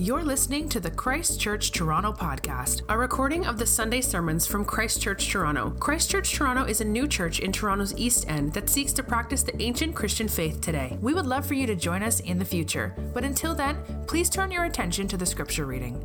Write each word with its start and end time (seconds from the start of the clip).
You're 0.00 0.24
listening 0.24 0.66
to 0.70 0.80
the 0.80 0.90
Christ 0.90 1.38
Church 1.38 1.72
Toronto 1.72 2.10
podcast, 2.10 2.80
a 2.88 2.96
recording 2.96 3.44
of 3.44 3.58
the 3.58 3.66
Sunday 3.66 4.00
sermons 4.00 4.46
from 4.46 4.64
Christ 4.64 5.02
Church 5.02 5.28
Toronto. 5.28 5.76
Christ 5.78 6.10
Church 6.10 6.32
Toronto 6.32 6.64
is 6.64 6.80
a 6.80 6.86
new 6.86 7.06
church 7.06 7.40
in 7.40 7.52
Toronto's 7.52 7.94
East 7.98 8.24
End 8.26 8.54
that 8.54 8.70
seeks 8.70 8.94
to 8.94 9.02
practice 9.02 9.42
the 9.42 9.60
ancient 9.60 9.94
Christian 9.94 10.26
faith 10.26 10.62
today. 10.62 10.96
We 11.02 11.12
would 11.12 11.26
love 11.26 11.44
for 11.44 11.52
you 11.52 11.66
to 11.66 11.76
join 11.76 12.02
us 12.02 12.20
in 12.20 12.38
the 12.38 12.46
future, 12.46 12.96
but 13.12 13.24
until 13.24 13.54
then, 13.54 13.76
please 14.06 14.30
turn 14.30 14.50
your 14.50 14.64
attention 14.64 15.06
to 15.08 15.18
the 15.18 15.26
scripture 15.26 15.66
reading. 15.66 16.02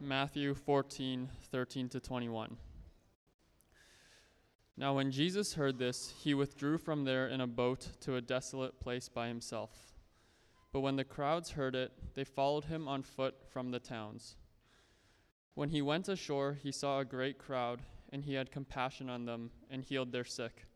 Matthew 0.00 0.54
14, 0.54 1.28
13 1.50 1.90
to 1.90 2.00
21. 2.00 2.56
Now, 4.76 4.94
when 4.94 5.10
Jesus 5.10 5.54
heard 5.54 5.78
this, 5.78 6.14
he 6.22 6.32
withdrew 6.32 6.78
from 6.78 7.04
there 7.04 7.28
in 7.28 7.40
a 7.40 7.46
boat 7.46 7.88
to 8.00 8.16
a 8.16 8.22
desolate 8.22 8.80
place 8.80 9.08
by 9.08 9.28
himself. 9.28 9.92
But 10.72 10.80
when 10.80 10.96
the 10.96 11.04
crowds 11.04 11.50
heard 11.50 11.74
it, 11.74 11.92
they 12.14 12.24
followed 12.24 12.64
him 12.64 12.88
on 12.88 13.02
foot 13.02 13.34
from 13.52 13.70
the 13.70 13.78
towns. 13.78 14.36
When 15.54 15.68
he 15.68 15.82
went 15.82 16.08
ashore, 16.08 16.58
he 16.62 16.72
saw 16.72 17.00
a 17.00 17.04
great 17.04 17.38
crowd, 17.38 17.82
and 18.10 18.24
he 18.24 18.34
had 18.34 18.50
compassion 18.50 19.10
on 19.10 19.26
them 19.26 19.50
and 19.70 19.84
healed 19.84 20.12
their 20.12 20.24
sick. 20.24 20.66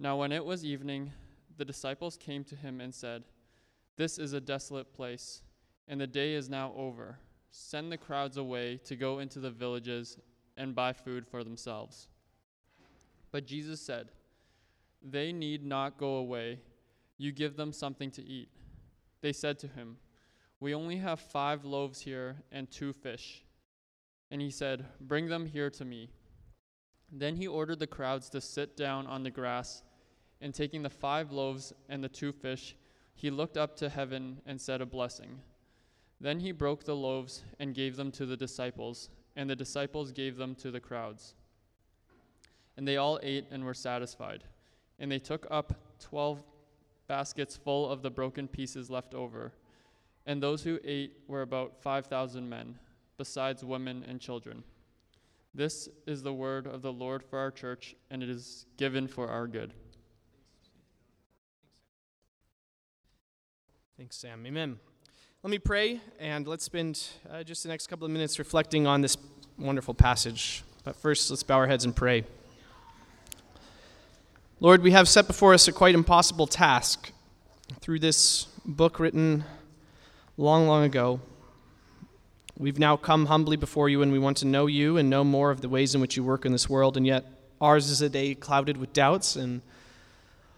Now, 0.00 0.16
when 0.16 0.32
it 0.32 0.44
was 0.44 0.64
evening, 0.64 1.12
the 1.56 1.64
disciples 1.64 2.16
came 2.16 2.42
to 2.44 2.56
him 2.56 2.80
and 2.80 2.92
said, 2.92 3.22
This 3.96 4.18
is 4.18 4.32
a 4.32 4.40
desolate 4.40 4.92
place, 4.92 5.42
and 5.86 6.00
the 6.00 6.08
day 6.08 6.34
is 6.34 6.50
now 6.50 6.72
over. 6.76 7.20
Send 7.50 7.92
the 7.92 7.96
crowds 7.96 8.36
away 8.36 8.80
to 8.84 8.96
go 8.96 9.20
into 9.20 9.38
the 9.38 9.50
villages 9.50 10.18
and 10.56 10.74
buy 10.74 10.92
food 10.92 11.24
for 11.24 11.44
themselves. 11.44 12.08
But 13.34 13.46
Jesus 13.46 13.80
said, 13.80 14.12
They 15.02 15.32
need 15.32 15.66
not 15.66 15.98
go 15.98 16.18
away. 16.18 16.60
You 17.18 17.32
give 17.32 17.56
them 17.56 17.72
something 17.72 18.12
to 18.12 18.22
eat. 18.22 18.48
They 19.22 19.32
said 19.32 19.58
to 19.58 19.66
him, 19.66 19.96
We 20.60 20.72
only 20.72 20.98
have 20.98 21.18
five 21.18 21.64
loaves 21.64 22.00
here 22.00 22.36
and 22.52 22.70
two 22.70 22.92
fish. 22.92 23.42
And 24.30 24.40
he 24.40 24.52
said, 24.52 24.84
Bring 25.00 25.26
them 25.26 25.46
here 25.46 25.68
to 25.70 25.84
me. 25.84 26.10
Then 27.10 27.34
he 27.34 27.48
ordered 27.48 27.80
the 27.80 27.88
crowds 27.88 28.28
to 28.30 28.40
sit 28.40 28.76
down 28.76 29.08
on 29.08 29.24
the 29.24 29.32
grass, 29.32 29.82
and 30.40 30.54
taking 30.54 30.84
the 30.84 30.88
five 30.88 31.32
loaves 31.32 31.72
and 31.88 32.04
the 32.04 32.08
two 32.08 32.30
fish, 32.30 32.76
he 33.16 33.30
looked 33.30 33.56
up 33.56 33.74
to 33.78 33.88
heaven 33.88 34.42
and 34.46 34.60
said 34.60 34.80
a 34.80 34.86
blessing. 34.86 35.40
Then 36.20 36.38
he 36.38 36.52
broke 36.52 36.84
the 36.84 36.94
loaves 36.94 37.42
and 37.58 37.74
gave 37.74 37.96
them 37.96 38.12
to 38.12 38.26
the 38.26 38.36
disciples, 38.36 39.08
and 39.34 39.50
the 39.50 39.56
disciples 39.56 40.12
gave 40.12 40.36
them 40.36 40.54
to 40.54 40.70
the 40.70 40.78
crowds. 40.78 41.34
And 42.76 42.86
they 42.88 42.96
all 42.96 43.20
ate 43.22 43.46
and 43.50 43.64
were 43.64 43.74
satisfied. 43.74 44.44
And 44.98 45.10
they 45.10 45.18
took 45.18 45.46
up 45.50 45.74
twelve 46.00 46.42
baskets 47.06 47.56
full 47.56 47.88
of 47.90 48.02
the 48.02 48.10
broken 48.10 48.48
pieces 48.48 48.90
left 48.90 49.14
over. 49.14 49.52
And 50.26 50.42
those 50.42 50.62
who 50.62 50.78
ate 50.84 51.18
were 51.28 51.42
about 51.42 51.82
five 51.82 52.06
thousand 52.06 52.48
men, 52.48 52.78
besides 53.16 53.62
women 53.62 54.04
and 54.08 54.20
children. 54.20 54.64
This 55.54 55.88
is 56.06 56.22
the 56.22 56.32
word 56.32 56.66
of 56.66 56.82
the 56.82 56.92
Lord 56.92 57.22
for 57.22 57.38
our 57.38 57.52
church, 57.52 57.94
and 58.10 58.22
it 58.22 58.28
is 58.28 58.66
given 58.76 59.06
for 59.06 59.28
our 59.28 59.46
good. 59.46 59.72
Thanks, 63.96 64.16
Sam. 64.16 64.44
Amen. 64.44 64.80
Let 65.44 65.50
me 65.50 65.58
pray, 65.58 66.00
and 66.18 66.48
let's 66.48 66.64
spend 66.64 67.06
uh, 67.30 67.44
just 67.44 67.62
the 67.62 67.68
next 67.68 67.86
couple 67.86 68.04
of 68.04 68.10
minutes 68.10 68.40
reflecting 68.40 68.88
on 68.88 69.02
this 69.02 69.16
wonderful 69.56 69.94
passage. 69.94 70.64
But 70.82 70.96
first, 70.96 71.30
let's 71.30 71.44
bow 71.44 71.58
our 71.58 71.68
heads 71.68 71.84
and 71.84 71.94
pray. 71.94 72.24
Lord, 74.64 74.82
we 74.82 74.92
have 74.92 75.10
set 75.10 75.26
before 75.26 75.52
us 75.52 75.68
a 75.68 75.72
quite 75.72 75.94
impossible 75.94 76.46
task 76.46 77.12
through 77.82 77.98
this 77.98 78.44
book 78.64 78.98
written 78.98 79.44
long, 80.38 80.66
long 80.66 80.84
ago. 80.84 81.20
We've 82.56 82.78
now 82.78 82.96
come 82.96 83.26
humbly 83.26 83.58
before 83.58 83.90
you, 83.90 84.00
and 84.00 84.10
we 84.10 84.18
want 84.18 84.38
to 84.38 84.46
know 84.46 84.64
you 84.64 84.96
and 84.96 85.10
know 85.10 85.22
more 85.22 85.50
of 85.50 85.60
the 85.60 85.68
ways 85.68 85.94
in 85.94 86.00
which 86.00 86.16
you 86.16 86.24
work 86.24 86.46
in 86.46 86.52
this 86.52 86.66
world, 86.66 86.96
and 86.96 87.06
yet 87.06 87.26
ours 87.60 87.90
is 87.90 88.00
a 88.00 88.08
day 88.08 88.34
clouded 88.34 88.78
with 88.78 88.94
doubts 88.94 89.36
and 89.36 89.60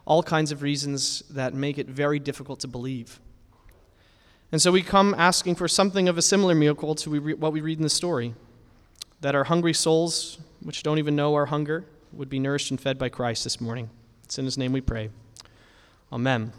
all 0.05 0.23
kinds 0.23 0.53
of 0.53 0.63
reasons 0.63 1.25
that 1.29 1.53
make 1.53 1.77
it 1.77 1.89
very 1.89 2.21
difficult 2.21 2.61
to 2.61 2.69
believe. 2.69 3.19
And 4.53 4.63
so 4.63 4.71
we 4.71 4.83
come 4.83 5.17
asking 5.19 5.57
for 5.57 5.67
something 5.67 6.09
of 6.09 6.17
a 6.17 6.23
similar 6.23 6.55
miracle 6.55 6.95
to 6.95 7.35
what 7.35 7.53
we 7.53 7.61
read 7.61 7.79
in 7.79 7.83
the 7.83 7.91
story 7.91 8.35
that 9.21 9.35
our 9.35 9.43
hungry 9.43 9.75
souls, 9.75 10.39
which 10.63 10.85
don't 10.85 10.99
even 10.99 11.17
know 11.17 11.35
our 11.35 11.47
hunger, 11.47 11.87
would 12.13 12.29
be 12.29 12.39
nourished 12.39 12.71
and 12.71 12.81
fed 12.81 12.99
by 12.99 13.09
Christ 13.09 13.45
this 13.45 13.61
morning. 13.61 13.91
It's 14.25 14.39
in 14.39 14.45
his 14.45 14.59
name 14.59 14.73
we 14.73 14.81
pray. 14.81 15.11
Amen. 16.13 16.53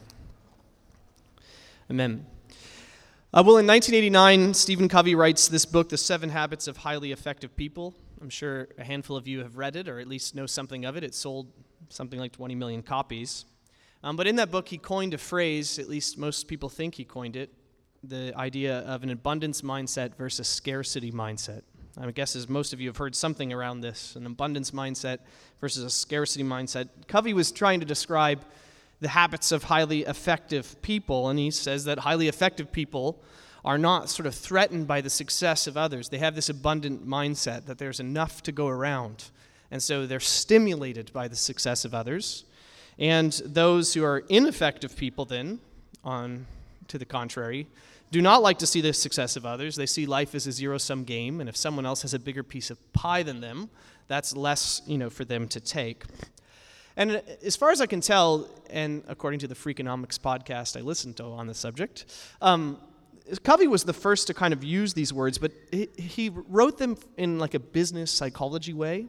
Amen. 1.90 2.26
Uh, 3.34 3.44
well, 3.46 3.58
in 3.58 3.68
1989, 3.68 4.54
Stephen 4.54 4.88
Covey 4.88 5.16
writes 5.16 5.48
this 5.48 5.66
book, 5.66 5.90
The 5.90 5.98
Seven 5.98 6.30
Habits 6.30 6.68
of 6.68 6.78
Highly 6.78 7.12
Effective 7.12 7.56
People. 7.56 7.94
I'm 8.22 8.30
sure 8.30 8.68
a 8.78 8.84
handful 8.84 9.16
of 9.16 9.28
you 9.28 9.40
have 9.40 9.58
read 9.58 9.76
it 9.76 9.88
or 9.88 10.00
at 10.00 10.08
least 10.08 10.34
know 10.34 10.46
something 10.46 10.86
of 10.86 10.98
it. 10.98 11.04
It 11.04 11.14
sold 11.14 11.48
something 11.90 12.20
like 12.20 12.32
20 12.32 12.56
million 12.56 12.82
copies. 12.82 13.46
Um, 14.04 14.16
but 14.16 14.28
in 14.28 14.36
that 14.38 14.52
book, 14.52 14.68
he 14.68 14.78
coined 14.78 15.14
a 15.14 15.18
phrase, 15.18 15.80
at 15.80 15.90
least 15.90 16.18
most 16.18 16.48
people 16.48 16.70
think 16.70 16.96
he 16.96 17.04
coined 17.04 17.36
it, 17.36 17.54
the 18.04 18.34
idea 18.36 18.80
of 18.80 19.04
an 19.04 19.10
abundance 19.10 19.62
mindset 19.62 20.16
versus 20.16 20.48
scarcity 20.48 21.12
mindset. 21.12 21.62
I 22.00 22.12
guess 22.12 22.36
as 22.36 22.48
most 22.48 22.74
of 22.74 22.82
you 22.82 22.90
have 22.90 22.98
heard 22.98 23.16
something 23.16 23.52
around 23.52 23.82
this 23.82 24.16
an 24.16 24.26
abundance 24.26 24.72
mindset 24.72 25.20
versus 25.60 25.84
a 25.84 25.90
scarcity 25.90 26.44
mindset. 26.44 26.90
Covey 27.08 27.34
was 27.34 27.52
trying 27.52 27.80
to 27.80 27.86
describe 27.86 28.44
the 29.00 29.08
habits 29.08 29.52
of 29.52 29.64
highly 29.64 30.02
effective 30.02 30.80
people, 30.82 31.30
and 31.30 31.40
he 31.40 31.52
says 31.52 31.86
that 31.86 32.00
highly 32.00 32.28
effective 32.28 32.72
people 32.72 33.22
are 33.66 33.78
not 33.78 34.10
sort 34.10 34.26
of 34.28 34.36
threatened 34.36 34.88
by 34.88 35.02
the 35.02 35.10
success 35.10 35.68
of 35.68 35.76
others. 35.76 36.10
They 36.10 36.20
have 36.20 36.36
this 36.36 36.50
abundant 36.50 37.08
mindset 37.08 37.66
that 37.66 37.80
there's 37.80 38.00
enough 38.00 38.42
to 38.44 38.52
go 38.52 38.68
around, 38.68 39.26
and 39.72 39.82
so 39.82 40.06
they're 40.06 40.20
stimulated 40.20 41.12
by 41.14 41.28
the 41.28 41.36
success 41.36 41.84
of 41.84 41.94
others. 41.94 42.46
And 43.00 43.32
those 43.46 43.94
who 43.94 44.04
are 44.04 44.24
ineffective 44.30 44.96
people, 44.96 45.26
then, 45.26 45.60
on 46.04 46.48
to 46.88 46.98
the 46.98 47.06
contrary, 47.06 47.68
do 48.12 48.22
not 48.22 48.42
like 48.42 48.60
to 48.60 48.68
see 48.68 48.82
the 48.82 48.94
success 48.94 49.36
of 49.36 49.46
others. 49.46 49.76
They 49.76 49.86
see 49.86 50.06
life 50.06 50.34
as 50.34 50.48
a 50.48 50.52
zero 50.52 50.78
sum 50.78 51.04
game, 51.04 51.40
and 51.40 51.50
if 51.50 51.58
someone 51.58 51.86
else 51.86 52.02
has 52.04 52.14
a 52.14 52.20
bigger 52.20 52.44
piece 52.44 52.70
of 52.70 52.94
pie 52.94 53.24
than 53.24 53.42
them, 53.42 53.70
that's 54.08 54.36
less 54.36 54.82
you 54.86 54.98
know, 54.98 55.10
for 55.10 55.26
them 55.26 55.48
to 55.50 55.60
take. 55.60 56.04
And 56.96 57.22
as 57.46 57.56
far 57.56 57.70
as 57.70 57.80
I 57.80 57.86
can 57.86 58.02
tell, 58.02 58.50
and 58.70 59.04
according 59.08 59.40
to 59.42 59.48
the 59.48 59.56
Freakonomics 59.56 60.18
podcast 60.20 60.78
I 60.78 60.82
listened 60.82 61.18
to 61.18 61.26
on 61.26 61.48
the 61.48 61.54
subject, 61.54 62.06
um, 62.42 62.80
Covey 63.44 63.68
was 63.68 63.84
the 63.84 63.94
first 63.94 64.28
to 64.28 64.34
kind 64.34 64.54
of 64.54 64.64
use 64.64 64.94
these 64.94 65.14
words, 65.14 65.38
but 65.38 65.52
he, 65.72 65.90
he 65.98 66.30
wrote 66.30 66.78
them 66.78 66.98
in 67.18 67.40
like 67.40 67.54
a 67.54 67.60
business 67.60 68.10
psychology 68.10 68.74
way. 68.74 69.06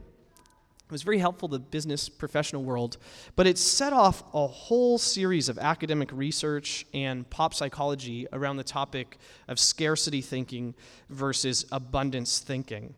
It 0.89 0.91
was 0.91 1.03
very 1.03 1.19
helpful 1.19 1.47
to 1.49 1.59
the 1.59 1.63
business 1.63 2.09
professional 2.09 2.63
world, 2.63 2.97
but 3.35 3.45
it 3.45 3.59
set 3.59 3.93
off 3.93 4.23
a 4.33 4.47
whole 4.47 4.97
series 4.97 5.47
of 5.47 5.59
academic 5.59 6.09
research 6.11 6.83
and 6.95 7.29
pop 7.29 7.53
psychology 7.53 8.25
around 8.33 8.57
the 8.57 8.63
topic 8.63 9.19
of 9.47 9.59
scarcity 9.59 10.21
thinking 10.21 10.73
versus 11.07 11.63
abundance 11.71 12.39
thinking. 12.39 12.95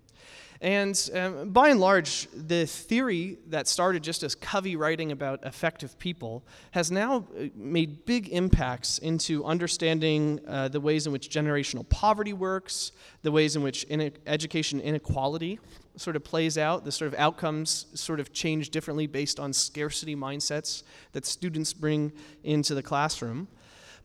And 0.62 1.10
um, 1.14 1.50
by 1.50 1.68
and 1.68 1.82
large, 1.82 2.30
the 2.34 2.66
theory 2.66 3.40
that 3.50 3.68
started 3.68 4.04
just 4.04 4.24
as 4.24 4.36
Covey 4.36 4.78
writing 4.78 5.12
about 5.12 5.44
effective 5.44 6.00
people 6.00 6.46
has 6.70 6.92
now 6.92 7.26
uh, 7.38 7.48
made 7.56 8.06
big 8.06 8.30
impacts 8.30 9.00
into 9.00 9.44
understanding 9.44 10.40
uh, 10.48 10.70
the 10.70 10.80
ways 10.80 11.08
in 11.08 11.12
which 11.12 11.30
generational 11.30 11.90
poverty 11.90 12.32
works, 12.32 12.94
the 13.24 13.34
ways 13.34 13.58
in 13.58 13.64
which 13.64 13.84
in- 13.86 14.14
education 14.28 14.80
inequality 14.80 15.60
sort 15.96 16.16
of 16.16 16.24
plays 16.24 16.58
out, 16.58 16.86
the 16.86 16.92
sort 16.92 17.14
of 17.14 17.20
outcomes 17.20 17.86
sort 17.94 18.20
of 18.20 18.34
change 18.34 18.70
differently 18.70 19.08
based 19.08 19.40
on 19.40 19.54
scarcity 19.54 20.16
mindsets 20.16 20.84
that 21.12 21.26
students 21.26 21.74
bring 21.74 22.12
into 22.44 22.74
the 22.74 22.84
classroom. 22.84 23.48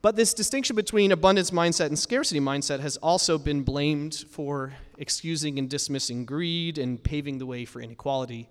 But 0.03 0.17
this 0.17 0.35
distinction 0.35 0.77
between 0.77 1.13
abundance 1.13 1.51
mindset 1.51 1.87
and 1.87 1.99
scarcity 1.99 2.41
mindset 2.41 2.81
has 2.81 2.97
also 2.99 3.39
been 3.39 3.63
blamed 3.63 4.25
for 4.31 4.75
excusing 4.99 5.59
and 5.59 5.69
dismissing 5.69 6.25
greed 6.25 6.79
and 6.79 7.03
paving 7.03 7.39
the 7.39 7.47
way 7.47 7.65
for 7.65 7.81
inequality. 7.81 8.49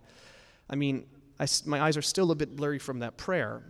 I 0.70 0.76
mean, 0.76 1.06
I, 1.40 1.48
my 1.66 1.82
eyes 1.82 1.98
are 1.98 2.02
still 2.02 2.32
a 2.32 2.36
bit 2.36 2.56
blurry 2.56 2.80
from 2.80 3.00
that 3.00 3.18
prayer, 3.18 3.62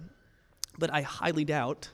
but 0.77 0.93
I 0.93 1.01
highly 1.01 1.43
doubt 1.43 1.89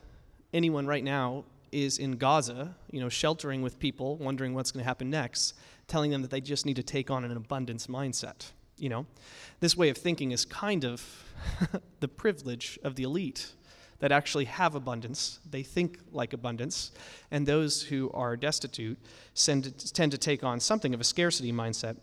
anyone 0.54 0.86
right 0.86 1.04
now 1.04 1.46
is 1.72 1.98
in 1.98 2.18
Gaza, 2.18 2.76
you 2.92 3.00
know, 3.00 3.10
sheltering 3.10 3.62
with 3.62 3.80
people, 3.80 4.18
wondering 4.18 4.54
what's 4.54 4.72
going 4.72 4.84
to 4.84 4.88
happen 4.88 5.10
next, 5.10 5.56
telling 5.92 6.10
them 6.10 6.22
that 6.22 6.32
they 6.32 6.40
just 6.40 6.66
need 6.66 6.78
to 6.78 6.84
take 6.84 7.12
on 7.12 7.26
an 7.26 7.36
abundance 7.36 7.88
mindset. 7.88 8.52
You 8.78 8.90
know, 8.90 9.06
this 9.60 9.76
way 9.76 9.90
of 9.90 9.98
thinking 9.98 10.32
is 10.32 10.46
kind 10.46 10.86
of 10.86 11.04
the 12.00 12.08
privilege 12.08 12.80
of 12.82 12.96
the 12.96 13.04
elite 13.04 13.52
that 14.00 14.12
actually 14.12 14.46
have 14.46 14.74
abundance. 14.74 15.40
They 15.48 15.64
think 15.64 16.00
like 16.14 16.32
abundance. 16.32 16.92
And 17.30 17.46
those 17.46 17.84
who 17.84 18.10
are 18.14 18.38
destitute 18.38 18.98
tend 19.36 19.66
to, 20.12 20.18
take 20.18 20.44
on 20.44 20.60
something 20.62 20.94
of 20.94 21.02
a 21.02 21.04
scarcity 21.04 21.52
mindset. 21.52 21.98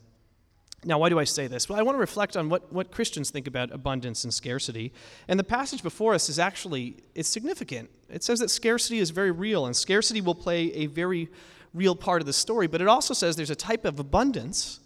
Now, 0.85 0.99
why 0.99 1.09
do 1.09 1.19
I 1.19 1.25
say 1.25 1.49
this? 1.49 1.69
Well, 1.69 1.79
I 1.79 1.83
want 1.83 1.97
to 1.97 2.01
reflect 2.01 2.37
on 2.37 2.51
what, 2.51 2.71
what 2.73 2.93
Christians 2.93 3.31
think 3.31 3.49
about 3.49 3.73
abundance 3.73 4.23
and 4.23 4.33
scarcity. 4.33 4.93
And 5.27 5.41
the 5.41 5.45
passage 5.45 5.83
before 5.83 6.15
us 6.15 6.29
is 6.29 6.39
actually 6.39 6.99
it's 7.17 7.29
significant. 7.29 7.91
It 8.09 8.23
says 8.23 8.39
that 8.39 8.51
scarcity 8.51 8.99
is 8.99 9.11
very 9.11 9.33
real, 9.33 9.67
and 9.67 9.75
scarcity 9.75 10.21
will 10.21 10.37
play 10.37 10.73
a 10.75 10.87
very 10.87 11.31
real 11.75 11.95
part 11.95 12.23
of 12.23 12.27
the 12.27 12.33
story. 12.33 12.67
But 12.67 12.81
it 12.81 12.89
also 12.89 13.15
says 13.15 13.37
there's 13.37 13.51
a 13.51 13.57
type 13.57 13.85
of 13.85 13.99
abundance 13.99 14.81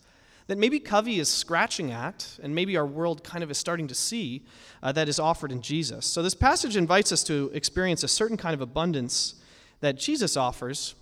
that 0.49 0.59
maybe 0.59 0.81
Covey 0.81 1.21
is 1.21 1.29
scratching 1.29 1.93
at, 1.93 2.39
and 2.43 2.55
maybe 2.55 2.77
our 2.77 2.87
world 2.87 3.23
kind 3.23 3.45
of 3.45 3.51
is 3.51 3.59
starting 3.59 3.87
to 3.89 3.95
see, 3.95 4.45
uh, 4.83 4.93
that 4.93 5.09
is 5.09 5.19
offered 5.19 5.53
in 5.53 5.63
Jesus. 5.63 6.05
So 6.05 6.23
this 6.23 6.35
passage 6.35 6.77
invites 6.77 7.13
us 7.13 7.23
to 7.25 7.51
experience 7.55 8.03
a 8.03 8.09
certain 8.09 8.37
kind 8.37 8.53
of 8.53 8.61
abundance 8.61 9.37
that 9.81 9.97
Jesus 9.97 10.37
offers 10.37 10.95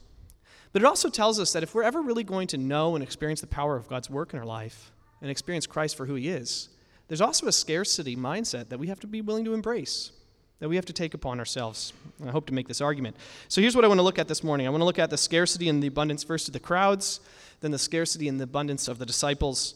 but 0.73 0.83
it 0.83 0.87
also 0.87 1.09
tells 1.09 1.41
us 1.41 1.53
that 1.53 1.63
if 1.63 1.75
we're 1.75 1.83
ever 1.83 2.01
really 2.01 2.25
going 2.25 2.47
to 2.49 2.59
know 2.59 2.95
and 2.95 3.03
experience 3.03 3.41
the 3.41 3.47
power 3.47 3.77
of 3.77 3.89
God's 3.89 4.09
work 4.09 4.33
in 4.33 4.39
our 4.39 4.47
life 4.47 4.93
and 5.21 5.31
experience 5.31 5.67
Christ 5.67 5.97
for 5.97 6.07
who 6.07 6.15
he 6.15 6.29
is, 6.29 6.69
there's 7.09 7.21
also 7.21 7.49
a 7.49 7.53
scarcity 7.53 8.17
mindset 8.17 8.69
that 8.69 8.79
we 8.79 8.87
have 8.87 9.01
to 9.01 9.09
be 9.09 9.21
willing 9.21 9.45
to 9.47 9.55
embrace, 9.55 10.13
that 10.61 10.69
we 10.69 10.77
have 10.77 10.87
to 10.87 10.93
take 10.93 11.15
upon 11.15 11.39
ourselves. 11.39 11.93
I 12.25 12.31
hope 12.31 12.47
to 12.47 12.55
make 12.55 12.69
this 12.69 12.81
argument. 12.81 13.17
So 13.49 13.61
here's 13.61 13.75
what 13.75 13.85
I 13.85 13.89
want 13.89 13.99
to 13.99 14.03
look 14.03 14.19
at 14.19 14.29
this 14.29 14.45
morning 14.45 14.67
I 14.67 14.71
want 14.71 14.83
to 14.83 14.87
look 14.87 14.99
at 14.99 15.11
the 15.11 15.19
scarcity 15.19 15.69
and 15.69 15.83
the 15.83 15.89
abundance 15.89 16.23
first 16.23 16.47
of 16.49 16.53
the 16.53 16.61
crowds, 16.61 17.21
then 17.61 17.71
the 17.71 17.79
scarcity 17.79 18.29
and 18.29 18.39
the 18.39 18.45
abundance 18.45 18.87
of 18.87 18.99
the 18.99 19.07
disciples, 19.07 19.75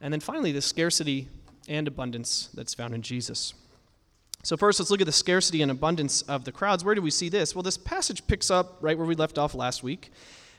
and 0.00 0.12
then 0.12 0.20
finally 0.20 0.52
the 0.52 0.62
scarcity 0.62 1.28
and 1.68 1.86
abundance 1.86 2.48
that's 2.54 2.74
found 2.74 2.94
in 2.94 3.02
Jesus. 3.02 3.54
So, 4.44 4.56
first, 4.56 4.80
let's 4.80 4.90
look 4.90 5.00
at 5.00 5.06
the 5.06 5.12
scarcity 5.12 5.62
and 5.62 5.70
abundance 5.70 6.22
of 6.22 6.44
the 6.44 6.50
crowds. 6.50 6.84
Where 6.84 6.96
do 6.96 7.02
we 7.02 7.12
see 7.12 7.28
this? 7.28 7.54
Well, 7.54 7.62
this 7.62 7.78
passage 7.78 8.26
picks 8.26 8.50
up 8.50 8.78
right 8.80 8.98
where 8.98 9.06
we 9.06 9.14
left 9.14 9.38
off 9.38 9.54
last 9.54 9.84
week. 9.84 10.10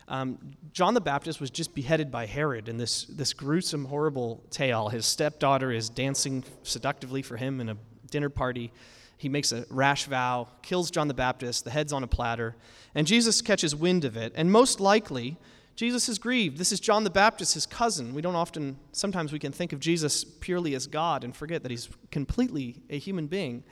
Um, 0.07 0.37
John 0.71 0.93
the 0.93 1.01
Baptist 1.01 1.41
was 1.41 1.49
just 1.49 1.75
beheaded 1.75 2.09
by 2.09 2.25
Herod 2.25 2.69
in 2.69 2.77
this, 2.77 3.03
this 3.05 3.33
gruesome, 3.33 3.85
horrible 3.85 4.41
tale. 4.51 4.87
His 4.87 5.05
stepdaughter 5.05 5.71
is 5.71 5.89
dancing 5.89 6.45
seductively 6.63 7.21
for 7.21 7.35
him 7.35 7.59
in 7.59 7.69
a 7.69 7.77
dinner 8.09 8.29
party. 8.29 8.71
He 9.17 9.29
makes 9.29 9.51
a 9.51 9.65
rash 9.69 10.05
vow, 10.05 10.47
kills 10.61 10.91
John 10.91 11.07
the 11.07 11.13
Baptist, 11.13 11.63
the 11.63 11.71
head's 11.71 11.93
on 11.93 12.03
a 12.03 12.07
platter, 12.07 12.55
and 12.95 13.07
Jesus 13.07 13.41
catches 13.41 13.75
wind 13.75 14.05
of 14.05 14.17
it. 14.17 14.33
And 14.35 14.51
most 14.51 14.79
likely, 14.79 15.37
Jesus 15.75 16.07
is 16.07 16.19
grieved. 16.19 16.57
This 16.57 16.71
is 16.71 16.79
John 16.79 17.03
the 17.03 17.09
Baptist, 17.09 17.55
his 17.55 17.65
cousin. 17.65 18.13
We 18.13 18.21
don't 18.21 18.35
often, 18.35 18.77
sometimes 18.91 19.31
we 19.31 19.39
can 19.39 19.51
think 19.51 19.73
of 19.73 19.79
Jesus 19.79 20.23
purely 20.23 20.75
as 20.75 20.85
God 20.85 21.23
and 21.23 21.35
forget 21.35 21.63
that 21.63 21.71
he's 21.71 21.89
completely 22.11 22.83
a 22.89 22.99
human 22.99 23.27
being. 23.27 23.63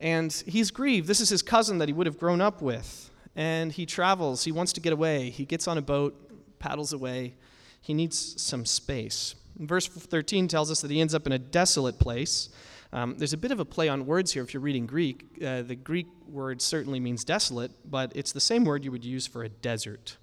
And 0.00 0.32
he's 0.46 0.70
grieved. 0.70 1.08
This 1.08 1.20
is 1.20 1.28
his 1.28 1.42
cousin 1.42 1.78
that 1.78 1.88
he 1.88 1.92
would 1.92 2.06
have 2.06 2.18
grown 2.18 2.40
up 2.40 2.62
with. 2.62 3.10
And 3.34 3.72
he 3.72 3.84
travels. 3.84 4.44
He 4.44 4.52
wants 4.52 4.72
to 4.74 4.80
get 4.80 4.92
away. 4.92 5.30
He 5.30 5.44
gets 5.44 5.66
on 5.66 5.76
a 5.76 5.82
boat, 5.82 6.58
paddles 6.60 6.92
away. 6.92 7.34
He 7.80 7.94
needs 7.94 8.40
some 8.40 8.64
space. 8.64 9.34
verse 9.58 9.88
13 9.88 10.46
tells 10.46 10.70
us 10.70 10.80
that 10.82 10.90
he 10.90 11.00
ends 11.00 11.14
up 11.14 11.26
in 11.26 11.32
a 11.32 11.38
desolate 11.38 11.98
place. 11.98 12.48
Um, 12.92 13.16
there's 13.18 13.32
a 13.32 13.38
bit 13.38 13.52
of 13.52 13.60
a 13.60 13.64
play 13.64 13.88
on 13.88 14.04
words 14.04 14.32
here 14.32 14.42
if 14.42 14.52
you're 14.52 14.60
reading 14.62 14.86
Greek. 14.86 15.24
Uh, 15.44 15.62
the 15.62 15.76
Greek 15.76 16.08
word 16.28 16.60
certainly 16.60 16.98
means 16.98 17.24
desolate, 17.24 17.70
but 17.88 18.12
it's 18.14 18.32
the 18.32 18.40
same 18.40 18.64
word 18.64 18.84
you 18.84 18.90
would 18.90 19.04
use 19.04 19.26
for 19.26 19.44
a 19.44 19.48
desert. 19.48 20.16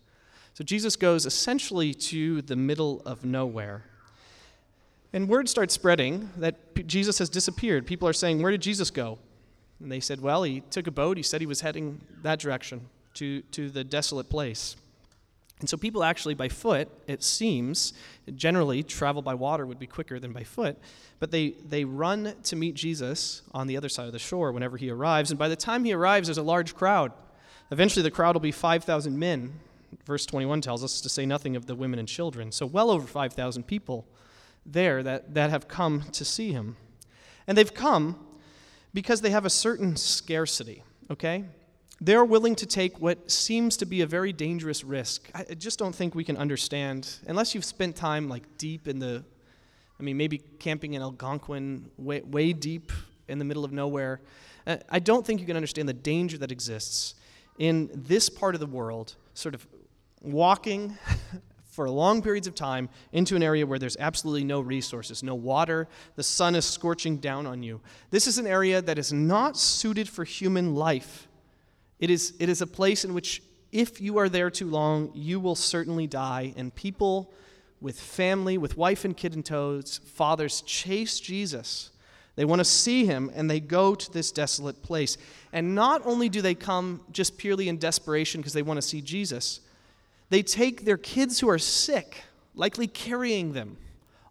So 0.54 0.64
Jesus 0.64 0.96
goes 0.96 1.25
essentially 1.25 1.94
to 1.94 2.42
the 2.42 2.56
middle 2.56 3.02
of 3.06 3.24
nowhere. 3.24 3.84
And 5.14 5.30
word 5.30 5.48
starts 5.48 5.74
spreading 5.74 6.30
that 6.38 6.74
P- 6.74 6.84
Jesus 6.84 7.19
has 7.19 7.30
disappeared. 7.30 7.86
People 7.86 8.08
are 8.08 8.14
saying, 8.14 8.42
Where 8.42 8.52
did 8.52 8.62
Jesus 8.62 8.92
go? 8.92 9.18
And 9.80 9.92
they 9.92 10.00
said, 10.00 10.19
Well, 10.19 10.44
he 10.44 10.62
took 10.62 10.88
a 10.88 10.92
boat. 10.92 11.16
He 11.16 11.24
said 11.24 11.40
he 11.40 11.48
was 11.48 11.62
heading 11.62 12.02
that 12.24 12.40
direction 12.40 12.88
to, 13.14 13.42
to 13.44 13.69
the 13.69 13.84
desolate 13.84 14.30
place. 14.30 14.75
And 15.59 15.68
so 15.68 15.75
people 15.75 16.04
actually, 16.04 16.36
by 16.36 16.50
foot, 16.50 16.88
it 17.07 17.24
seems, 17.24 17.94
generally 18.36 18.83
travel 18.83 19.21
by 19.21 19.33
water 19.33 19.65
would 19.65 19.80
be 19.80 19.88
quicker 19.88 20.19
than 20.19 20.31
by 20.31 20.44
foot, 20.44 20.77
but 21.19 21.31
they, 21.31 21.56
they 21.68 21.83
run 21.83 22.36
to 22.44 22.56
meet 22.56 22.75
Jesus 22.75 23.42
on 23.54 23.65
the 23.65 23.75
other 23.75 23.89
side 23.89 24.06
of 24.06 24.13
the 24.13 24.19
shore 24.19 24.51
whenever 24.51 24.77
he 24.77 24.89
arrives. 24.92 25.31
And 25.31 25.39
by 25.39 25.48
the 25.48 25.56
time 25.56 25.83
he 25.83 25.94
arrives, 25.94 26.27
there's 26.27 26.38
a 26.38 26.44
large 26.44 26.75
crowd. 26.75 27.12
Eventually, 27.71 28.04
the 28.04 28.12
crowd 28.12 28.36
will 28.36 28.42
be 28.42 28.51
5,000 28.51 29.18
men 29.18 29.59
verse 30.06 30.25
21 30.25 30.62
tells 30.62 30.83
us, 30.83 31.01
to 31.01 31.09
say 31.09 31.25
nothing 31.25 31.56
of 31.56 31.65
the 31.65 31.75
women 31.75 32.00
and 32.00 32.07
children. 32.07 32.51
So, 32.51 32.65
well 32.65 32.89
over 32.89 33.07
5,000 33.07 33.63
people 33.63 34.06
there 34.65 35.04
that, 35.04 35.33
that 35.33 35.50
have 35.50 35.68
come 35.68 36.04
to 36.13 36.25
see 36.25 36.51
him. 36.51 36.75
And 37.45 37.57
they've 37.57 37.74
come 37.74 38.19
because 38.94 39.21
they 39.21 39.30
have 39.30 39.45
a 39.45 39.50
certain 39.50 39.95
scarcity, 39.95 40.83
okay? 41.09 41.45
They're 41.99 42.25
willing 42.25 42.55
to 42.57 42.65
take 42.65 42.99
what 42.99 43.31
seems 43.31 43.75
to 43.77 43.85
be 43.85 44.01
a 44.01 44.05
very 44.05 44.31
dangerous 44.31 44.83
risk. 44.83 45.31
I 45.33 45.55
just 45.55 45.79
don't 45.79 45.95
think 45.95 46.13
we 46.13 46.23
can 46.23 46.38
understand, 46.38 47.09
unless 47.27 47.55
you've 47.55 47.65
spent 47.65 47.95
time 47.95 48.29
like 48.29 48.44
deep 48.57 48.88
in 48.88 48.99
the, 48.99 49.23
I 49.99 50.03
mean, 50.03 50.15
maybe 50.15 50.38
camping 50.38 50.94
in 50.94 51.01
Algonquin, 51.01 51.89
way, 51.97 52.21
way 52.21 52.53
deep 52.53 52.91
in 53.27 53.39
the 53.39 53.45
middle 53.45 53.65
of 53.65 53.71
nowhere. 53.71 54.21
Uh, 54.67 54.77
I 54.89 54.99
don't 54.99 55.25
think 55.25 55.39
you 55.39 55.47
can 55.47 55.55
understand 55.55 55.89
the 55.89 55.94
danger 55.94 56.38
that 56.38 56.51
exists 56.51 57.15
in 57.57 57.89
this 57.94 58.29
part 58.29 58.53
of 58.53 58.59
the 58.59 58.67
world, 58.67 59.15
sort 59.33 59.55
of 59.55 59.65
walking 60.21 60.97
for 61.65 61.89
long 61.89 62.21
periods 62.21 62.47
of 62.47 62.55
time 62.55 62.89
into 63.11 63.35
an 63.35 63.44
area 63.44 63.65
where 63.65 63.79
there's 63.79 63.97
absolutely 63.97 64.44
no 64.44 64.59
resources, 64.61 65.23
no 65.23 65.35
water, 65.35 65.88
the 66.15 66.23
sun 66.23 66.55
is 66.55 66.65
scorching 66.65 67.17
down 67.17 67.45
on 67.45 67.61
you. 67.63 67.81
This 68.09 68.27
is 68.27 68.38
an 68.38 68.47
area 68.47 68.81
that 68.81 68.97
is 68.97 69.13
not 69.13 69.57
suited 69.57 70.09
for 70.09 70.23
human 70.23 70.75
life. 70.75 71.26
It 71.99 72.09
is, 72.09 72.33
it 72.39 72.49
is 72.49 72.61
a 72.61 72.67
place 72.67 73.03
in 73.05 73.13
which, 73.13 73.41
if 73.71 73.99
you 73.99 74.17
are 74.17 74.29
there 74.29 74.49
too 74.49 74.69
long, 74.69 75.11
you 75.13 75.39
will 75.39 75.55
certainly 75.55 76.07
die. 76.07 76.53
And 76.55 76.73
people 76.73 77.31
with 77.81 77.99
family, 77.99 78.57
with 78.57 78.77
wife 78.77 79.05
and 79.05 79.15
kid 79.15 79.33
in 79.33 79.44
tows, 79.44 79.99
fathers 80.05 80.61
chase 80.61 81.19
Jesus. 81.19 81.91
They 82.35 82.45
want 82.45 82.59
to 82.59 82.65
see 82.65 83.05
him, 83.05 83.31
and 83.35 83.49
they 83.49 83.59
go 83.59 83.95
to 83.95 84.11
this 84.11 84.31
desolate 84.31 84.83
place. 84.83 85.17
And 85.51 85.73
not 85.73 86.05
only 86.05 86.29
do 86.29 86.41
they 86.41 86.55
come 86.55 87.01
just 87.11 87.38
purely 87.38 87.67
in 87.67 87.77
desperation 87.77 88.41
because 88.41 88.53
they 88.53 88.61
want 88.61 88.77
to 88.77 88.88
see 88.88 89.01
Jesus, 89.01 89.59
they 90.29 90.44
take 90.44 90.85
their 90.85 90.97
kids 90.97 91.39
who 91.39 91.49
are 91.49 91.57
sick, 91.57 92.23
likely 92.53 92.85
carrying 92.85 93.53
them, 93.53 93.77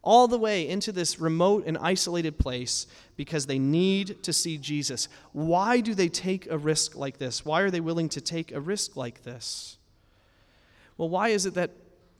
all 0.06 0.29
the 0.29 0.38
way 0.38 0.69
into 0.69 0.93
this 0.93 1.19
remote 1.19 1.64
and 1.67 1.76
isolated 1.76 2.38
place 2.38 2.87
because 3.17 3.47
they 3.47 3.58
need 3.58 4.23
to 4.23 4.32
see 4.32 4.56
Jesus. 4.56 5.08
Why 5.32 5.81
do 5.81 5.94
they 5.94 6.08
take 6.08 6.49
a 6.49 6.56
risk 6.56 6.94
like 6.94 7.19
this? 7.19 7.44
Why 7.44 7.62
are 7.62 7.73
they 7.73 7.81
willing 7.81 8.08
to 8.11 8.20
take 8.20 8.53
a 8.53 8.61
risk 8.61 8.97
like 8.97 9.25
this? 9.25 9.79
Well, 10.97 11.08
why 11.08 11.31
is 11.31 11.44
it 11.44 11.55
that 11.55 11.73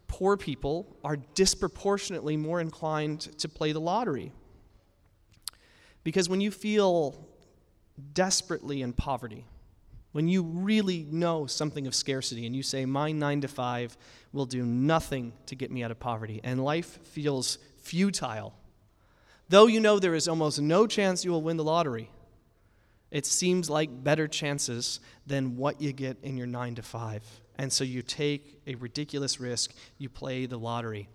poor 0.09 0.37
people 0.37 0.97
are 1.05 1.17
disproportionately 1.37 2.37
more 2.37 2.61
inclined 2.61 3.21
to 3.39 3.49
play 3.49 3.71
the 3.71 3.81
lottery? 3.81 4.33
Because 6.03 6.29
when 6.29 6.41
you 6.41 6.51
feel 6.51 7.25
desperately 8.13 8.83
in 8.83 8.95
poverty, 8.95 9.47
when 10.11 10.27
you 10.27 10.43
really 10.43 11.07
know 11.09 11.47
something 11.47 11.87
of 11.87 11.95
scarcity 11.95 12.47
and 12.47 12.57
you 12.57 12.65
say, 12.65 12.85
My 12.85 13.13
nine 13.13 13.43
to 13.43 13.49
five 13.49 13.97
will 14.33 14.47
do 14.47 14.65
nothing 14.65 15.35
to 15.47 15.55
get 15.55 15.71
me 15.71 15.85
out 15.85 15.93
of 15.93 16.01
poverty, 16.01 16.41
and 16.43 16.65
life 16.65 16.99
feels 17.07 17.59
futile, 17.87 18.53
though 19.49 19.69
you 19.69 19.81
know 19.81 19.99
there 19.99 20.15
is 20.15 20.27
almost 20.27 20.61
no 20.61 20.87
chance 20.87 21.25
you 21.25 21.31
will 21.31 21.43
win 21.43 21.57
the 21.57 21.65
lottery, 21.65 22.11
it 23.13 23.25
seems 23.25 23.71
like 23.71 24.03
better 24.03 24.27
chances 24.27 24.99
than 25.27 25.57
what 25.57 25.81
you 25.81 25.93
get 25.93 26.17
in 26.23 26.37
your 26.37 26.49
nine 26.49 26.75
to 26.75 26.83
five. 26.83 27.23
And 27.57 27.73
so 27.73 27.85
you 27.85 28.03
take 28.03 28.61
a 28.67 28.75
ridiculous 28.75 29.39
risk, 29.39 29.73
you 29.99 30.09
play 30.09 30.47
the 30.47 30.59
lottery. 30.59 31.09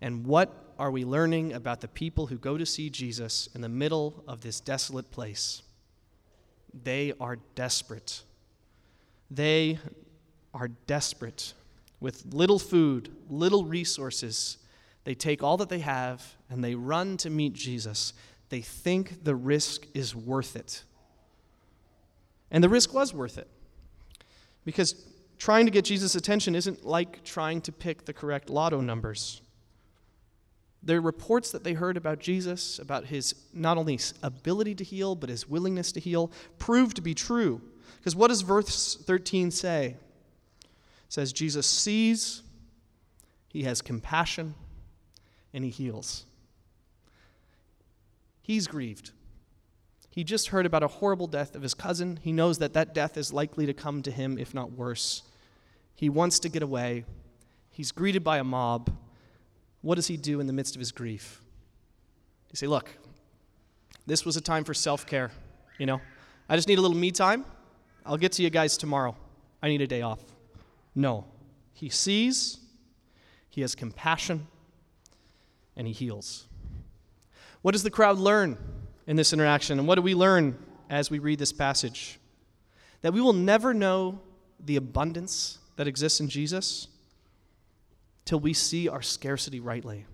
And 0.00 0.24
what 0.24 0.74
are 0.78 0.90
we 0.90 1.04
learning 1.04 1.52
about 1.52 1.80
the 1.80 1.88
people 1.88 2.26
who 2.26 2.38
go 2.38 2.56
to 2.56 2.64
see 2.64 2.88
Jesus 2.88 3.48
in 3.54 3.60
the 3.60 3.68
middle 3.68 4.22
of 4.28 4.40
this 4.40 4.60
desolate 4.60 5.10
place? 5.10 5.62
They 6.72 7.12
are 7.20 7.38
desperate. 7.56 8.22
They 9.30 9.78
are 10.54 10.68
desperate 10.86 11.52
with 12.00 12.32
little 12.32 12.58
food, 12.58 13.10
little 13.28 13.64
resources. 13.64 14.58
They 15.04 15.14
take 15.14 15.42
all 15.42 15.56
that 15.56 15.68
they 15.68 15.80
have 15.80 16.36
and 16.48 16.62
they 16.62 16.74
run 16.74 17.16
to 17.18 17.30
meet 17.30 17.54
Jesus. 17.54 18.12
They 18.48 18.60
think 18.60 19.24
the 19.24 19.34
risk 19.34 19.86
is 19.94 20.14
worth 20.14 20.56
it. 20.56 20.84
And 22.50 22.62
the 22.62 22.68
risk 22.68 22.94
was 22.94 23.12
worth 23.14 23.38
it. 23.38 23.48
Because 24.64 24.94
trying 25.38 25.64
to 25.66 25.72
get 25.72 25.84
Jesus' 25.84 26.14
attention 26.14 26.54
isn't 26.54 26.84
like 26.84 27.24
trying 27.24 27.60
to 27.62 27.72
pick 27.72 28.04
the 28.04 28.12
correct 28.12 28.48
lotto 28.48 28.80
numbers. 28.80 29.40
The 30.84 31.00
reports 31.00 31.50
that 31.52 31.64
they 31.64 31.72
heard 31.72 31.96
about 31.96 32.18
Jesus, 32.18 32.78
about 32.78 33.06
his 33.06 33.34
not 33.52 33.78
only 33.78 33.98
ability 34.22 34.74
to 34.76 34.84
heal, 34.84 35.14
but 35.14 35.30
his 35.30 35.48
willingness 35.48 35.92
to 35.92 36.00
heal, 36.00 36.30
proved 36.58 36.96
to 36.96 37.02
be 37.02 37.14
true. 37.14 37.60
Because 37.98 38.14
what 38.14 38.28
does 38.28 38.42
verse 38.42 38.96
13 38.96 39.50
say? 39.50 39.96
It 40.62 40.66
says, 41.08 41.32
Jesus 41.32 41.66
sees, 41.66 42.42
he 43.48 43.62
has 43.62 43.80
compassion, 43.80 44.54
and 45.52 45.64
he 45.64 45.70
heals. 45.70 46.26
He's 48.42 48.66
grieved. 48.66 49.12
He 50.10 50.24
just 50.24 50.48
heard 50.48 50.66
about 50.66 50.82
a 50.82 50.88
horrible 50.88 51.26
death 51.26 51.54
of 51.54 51.62
his 51.62 51.74
cousin. 51.74 52.18
He 52.22 52.32
knows 52.32 52.58
that 52.58 52.74
that 52.74 52.92
death 52.92 53.16
is 53.16 53.32
likely 53.32 53.64
to 53.66 53.72
come 53.72 54.02
to 54.02 54.10
him, 54.10 54.36
if 54.36 54.52
not 54.52 54.72
worse. 54.72 55.22
He 55.94 56.10
wants 56.10 56.38
to 56.40 56.48
get 56.48 56.62
away. 56.62 57.04
He's 57.70 57.92
greeted 57.92 58.22
by 58.22 58.38
a 58.38 58.44
mob. 58.44 58.90
what 59.80 59.94
does 59.94 60.06
he 60.06 60.16
do 60.16 60.38
in 60.38 60.46
the 60.46 60.52
midst 60.52 60.76
of 60.76 60.80
his 60.80 60.92
grief? 60.92 61.40
He 62.48 62.56
say, 62.56 62.66
look, 62.66 62.90
this 64.06 64.24
was 64.24 64.36
a 64.36 64.40
time 64.40 64.64
for 64.64 64.74
self 64.74 65.06
care. 65.06 65.30
You 65.78 65.86
know, 65.86 66.00
I 66.48 66.56
just 66.56 66.68
need 66.68 66.78
a 66.78 66.82
little 66.82 66.96
me 66.96 67.10
time. 67.10 67.44
I'll 68.04 68.18
get 68.18 68.32
to 68.32 68.42
you 68.42 68.50
guys 68.50 68.76
tomorrow. 68.76 69.16
I 69.62 69.68
need 69.68 69.80
a 69.80 69.86
day 69.86 70.02
off. 70.02 70.20
No. 70.94 71.24
He 71.72 71.88
sees, 71.88 72.58
he 73.48 73.62
has 73.62 73.74
compassion, 73.74 74.46
and 75.76 75.86
he 75.86 75.92
heals. 75.92 76.46
What 77.62 77.72
does 77.72 77.82
the 77.82 77.90
crowd 77.90 78.18
learn 78.18 78.58
in 79.06 79.16
this 79.16 79.32
interaction? 79.32 79.78
And 79.78 79.88
what 79.88 79.94
do 79.94 80.02
we 80.02 80.14
learn 80.14 80.58
as 80.90 81.10
we 81.10 81.18
read 81.18 81.38
this 81.38 81.52
passage? 81.52 82.18
That 83.02 83.12
we 83.12 83.20
will 83.20 83.32
never 83.32 83.72
know 83.72 84.20
the 84.64 84.76
abundance 84.76 85.58
that 85.76 85.88
exists 85.88 86.20
in 86.20 86.28
Jesus 86.28 86.88
till 88.24 88.40
we 88.40 88.52
see 88.52 88.88
our 88.88 89.02
scarcity 89.02 89.60
rightly. 89.60 90.06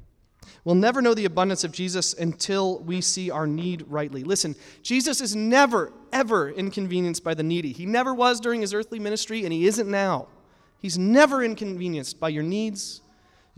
We'll 0.65 0.75
never 0.75 1.03
know 1.03 1.15
the 1.15 1.25
abundance 1.25 1.65
of 1.65 1.73
Jesus 1.73 2.15
until 2.15 2.79
we 2.81 3.01
see 3.01 3.31
our 3.31 3.47
need 3.47 3.85
rightly. 3.89 4.25
Listen, 4.25 4.57
Jesus 4.83 5.21
is 5.21 5.37
never, 5.37 5.93
ever 6.13 6.51
inconvenienced 6.51 7.23
by 7.23 7.35
the 7.35 7.43
needy. 7.43 7.73
He 7.73 7.87
never 7.87 8.15
was 8.15 8.41
during 8.41 8.61
his 8.61 8.75
earthly 8.75 8.99
ministry, 8.99 9.45
and 9.45 9.53
he 9.53 9.67
isn't 9.67 9.91
now. 9.91 10.29
He's 10.81 10.99
never 10.99 11.43
inconvenienced 11.43 12.19
by 12.19 12.31
your 12.31 12.43
needs, 12.43 13.03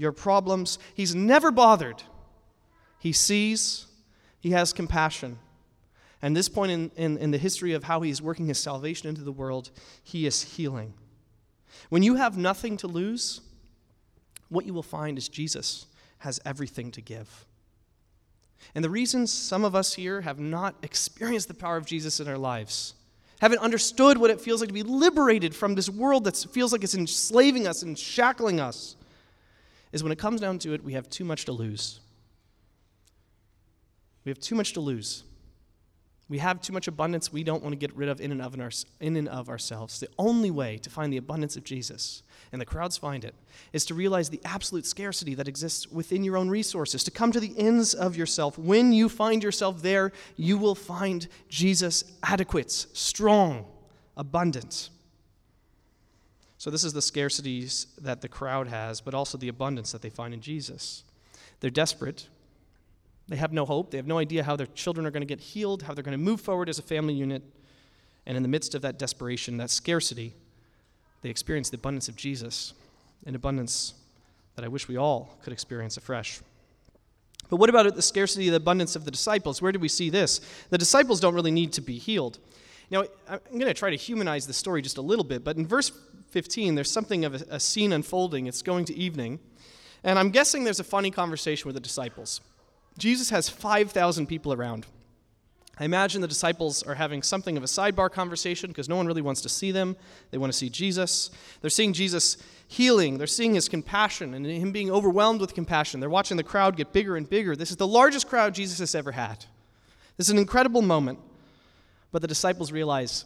your 0.00 0.12
problems. 0.12 0.78
He's 0.94 1.14
never 1.14 1.50
bothered. 1.50 2.02
He 2.98 3.12
sees, 3.12 3.86
he 4.40 4.50
has 4.50 4.72
compassion. 4.72 5.38
And 6.22 6.36
this 6.36 6.48
point 6.48 6.72
in, 6.72 6.90
in, 6.96 7.18
in 7.18 7.30
the 7.30 7.38
history 7.38 7.72
of 7.72 7.84
how 7.84 8.00
he 8.00 8.10
is 8.10 8.20
working 8.20 8.46
his 8.46 8.58
salvation 8.58 9.08
into 9.08 9.22
the 9.22 9.32
world, 9.32 9.70
he 10.02 10.26
is 10.26 10.42
healing. 10.42 10.94
When 11.88 12.02
you 12.02 12.16
have 12.16 12.36
nothing 12.36 12.76
to 12.78 12.86
lose, 12.86 13.40
what 14.48 14.66
you 14.66 14.74
will 14.74 14.82
find 14.82 15.16
is 15.16 15.28
Jesus 15.28 15.86
has 16.18 16.40
everything 16.44 16.90
to 16.92 17.00
give. 17.00 17.46
And 18.74 18.84
the 18.84 18.90
reason 18.90 19.26
some 19.26 19.64
of 19.64 19.74
us 19.74 19.94
here 19.94 20.20
have 20.20 20.38
not 20.38 20.74
experienced 20.82 21.48
the 21.48 21.54
power 21.54 21.76
of 21.76 21.86
Jesus 21.86 22.20
in 22.20 22.28
our 22.28 22.38
lives, 22.38 22.94
haven't 23.40 23.60
understood 23.60 24.18
what 24.18 24.30
it 24.30 24.40
feels 24.40 24.60
like 24.60 24.68
to 24.68 24.74
be 24.74 24.82
liberated 24.82 25.54
from 25.54 25.74
this 25.74 25.88
world 25.88 26.24
that 26.24 26.36
feels 26.36 26.72
like 26.72 26.84
it's 26.84 26.94
enslaving 26.94 27.66
us 27.66 27.82
and 27.82 27.98
shackling 27.98 28.60
us, 28.60 28.96
is 29.92 30.02
when 30.02 30.12
it 30.12 30.18
comes 30.18 30.40
down 30.40 30.58
to 30.60 30.72
it, 30.74 30.84
we 30.84 30.92
have 30.92 31.08
too 31.08 31.24
much 31.24 31.44
to 31.46 31.52
lose. 31.52 32.00
We 34.24 34.30
have 34.30 34.38
too 34.38 34.54
much 34.54 34.72
to 34.74 34.80
lose. 34.80 35.24
We 36.28 36.38
have 36.38 36.60
too 36.60 36.72
much 36.72 36.86
abundance 36.86 37.32
we 37.32 37.42
don't 37.42 37.60
want 37.60 37.72
to 37.72 37.76
get 37.76 37.94
rid 37.96 38.08
of 38.08 38.20
in 38.20 38.30
and 38.30 38.40
of, 38.40 38.58
our, 38.60 38.70
in 39.00 39.16
and 39.16 39.28
of 39.28 39.48
ourselves. 39.48 39.98
The 39.98 40.08
only 40.16 40.52
way 40.52 40.78
to 40.78 40.88
find 40.88 41.12
the 41.12 41.16
abundance 41.16 41.56
of 41.56 41.64
Jesus, 41.64 42.22
and 42.52 42.60
the 42.60 42.66
crowds 42.66 42.96
find 42.96 43.24
it, 43.24 43.34
is 43.72 43.84
to 43.86 43.94
realize 43.94 44.30
the 44.30 44.40
absolute 44.44 44.86
scarcity 44.86 45.34
that 45.34 45.48
exists 45.48 45.88
within 45.88 46.22
your 46.22 46.36
own 46.36 46.48
resources, 46.48 47.02
to 47.02 47.10
come 47.10 47.32
to 47.32 47.40
the 47.40 47.52
ends 47.58 47.94
of 47.94 48.16
yourself. 48.16 48.56
When 48.56 48.92
you 48.92 49.08
find 49.08 49.42
yourself 49.42 49.82
there, 49.82 50.12
you 50.36 50.56
will 50.56 50.76
find 50.76 51.26
Jesus 51.48 52.04
adequate, 52.22 52.70
strong, 52.70 53.66
abundant. 54.16 54.90
So, 56.60 56.68
this 56.68 56.84
is 56.84 56.92
the 56.92 57.00
scarcities 57.00 57.86
that 58.02 58.20
the 58.20 58.28
crowd 58.28 58.68
has, 58.68 59.00
but 59.00 59.14
also 59.14 59.38
the 59.38 59.48
abundance 59.48 59.92
that 59.92 60.02
they 60.02 60.10
find 60.10 60.34
in 60.34 60.42
Jesus. 60.42 61.04
They're 61.60 61.70
desperate, 61.70 62.26
they 63.30 63.36
have 63.36 63.50
no 63.50 63.64
hope. 63.64 63.90
They 63.90 63.96
have 63.96 64.06
no 64.06 64.18
idea 64.18 64.44
how 64.44 64.56
their 64.56 64.66
children 64.66 65.06
are 65.06 65.10
going 65.10 65.22
to 65.22 65.26
get 65.26 65.40
healed, 65.40 65.84
how 65.84 65.94
they're 65.94 66.04
going 66.04 66.18
to 66.18 66.22
move 66.22 66.42
forward 66.42 66.68
as 66.68 66.78
a 66.78 66.82
family 66.82 67.14
unit. 67.14 67.42
And 68.26 68.36
in 68.36 68.42
the 68.42 68.48
midst 68.48 68.74
of 68.74 68.82
that 68.82 68.98
desperation, 68.98 69.56
that 69.56 69.70
scarcity, 69.70 70.34
they 71.22 71.30
experience 71.30 71.70
the 71.70 71.78
abundance 71.78 72.10
of 72.10 72.16
Jesus, 72.16 72.74
an 73.24 73.34
abundance 73.34 73.94
that 74.56 74.64
I 74.66 74.68
wish 74.68 74.86
we 74.86 74.98
all 74.98 75.38
could 75.42 75.54
experience 75.54 75.96
afresh. 75.96 76.40
But 77.48 77.56
what 77.56 77.70
about 77.70 77.94
the 77.94 78.02
scarcity, 78.02 78.50
the 78.50 78.56
abundance 78.56 78.96
of 78.96 79.06
the 79.06 79.10
disciples? 79.10 79.62
Where 79.62 79.72
do 79.72 79.78
we 79.78 79.88
see 79.88 80.10
this? 80.10 80.42
The 80.68 80.76
disciples 80.76 81.20
don't 81.20 81.34
really 81.34 81.50
need 81.50 81.72
to 81.72 81.80
be 81.80 81.96
healed. 81.96 82.38
Now, 82.90 83.04
I'm 83.28 83.40
going 83.52 83.66
to 83.66 83.74
try 83.74 83.90
to 83.90 83.96
humanize 83.96 84.46
the 84.46 84.52
story 84.52 84.82
just 84.82 84.98
a 84.98 85.02
little 85.02 85.24
bit, 85.24 85.44
but 85.44 85.56
in 85.56 85.66
verse 85.66 85.92
15, 86.30 86.74
there's 86.74 86.90
something 86.90 87.24
of 87.24 87.34
a, 87.34 87.56
a 87.56 87.60
scene 87.60 87.92
unfolding. 87.92 88.46
It's 88.46 88.62
going 88.62 88.84
to 88.86 88.94
evening. 88.96 89.40
And 90.02 90.18
I'm 90.18 90.30
guessing 90.30 90.64
there's 90.64 90.80
a 90.80 90.84
funny 90.84 91.10
conversation 91.10 91.68
with 91.68 91.74
the 91.74 91.80
disciples. 91.80 92.40
Jesus 92.98 93.30
has 93.30 93.48
5,000 93.48 94.26
people 94.26 94.52
around. 94.52 94.86
I 95.78 95.84
imagine 95.84 96.20
the 96.20 96.28
disciples 96.28 96.82
are 96.82 96.94
having 96.94 97.22
something 97.22 97.56
of 97.56 97.62
a 97.62 97.66
sidebar 97.66 98.10
conversation 98.10 98.68
because 98.68 98.88
no 98.88 98.96
one 98.96 99.06
really 99.06 99.22
wants 99.22 99.40
to 99.42 99.48
see 99.48 99.72
them. 99.72 99.96
They 100.30 100.36
want 100.36 100.52
to 100.52 100.58
see 100.58 100.68
Jesus. 100.68 101.30
They're 101.62 101.70
seeing 101.70 101.94
Jesus 101.94 102.36
healing, 102.68 103.18
they're 103.18 103.26
seeing 103.26 103.54
his 103.54 103.68
compassion 103.68 104.34
and 104.34 104.46
him 104.46 104.70
being 104.70 104.90
overwhelmed 104.90 105.40
with 105.40 105.54
compassion. 105.54 105.98
They're 105.98 106.10
watching 106.10 106.36
the 106.36 106.44
crowd 106.44 106.76
get 106.76 106.92
bigger 106.92 107.16
and 107.16 107.28
bigger. 107.28 107.56
This 107.56 107.70
is 107.70 107.78
the 107.78 107.86
largest 107.86 108.28
crowd 108.28 108.54
Jesus 108.54 108.78
has 108.78 108.94
ever 108.94 109.12
had. 109.12 109.44
This 110.18 110.26
is 110.26 110.30
an 110.30 110.38
incredible 110.38 110.82
moment. 110.82 111.18
But 112.12 112.22
the 112.22 112.28
disciples 112.28 112.72
realize 112.72 113.24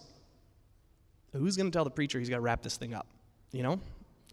who's 1.38 1.56
going 1.56 1.70
to 1.70 1.76
tell 1.76 1.84
the 1.84 1.90
preacher 1.90 2.18
he's 2.18 2.28
got 2.28 2.36
to 2.36 2.42
wrap 2.42 2.62
this 2.62 2.76
thing 2.76 2.94
up? 2.94 3.06
You 3.52 3.62
know? 3.62 3.80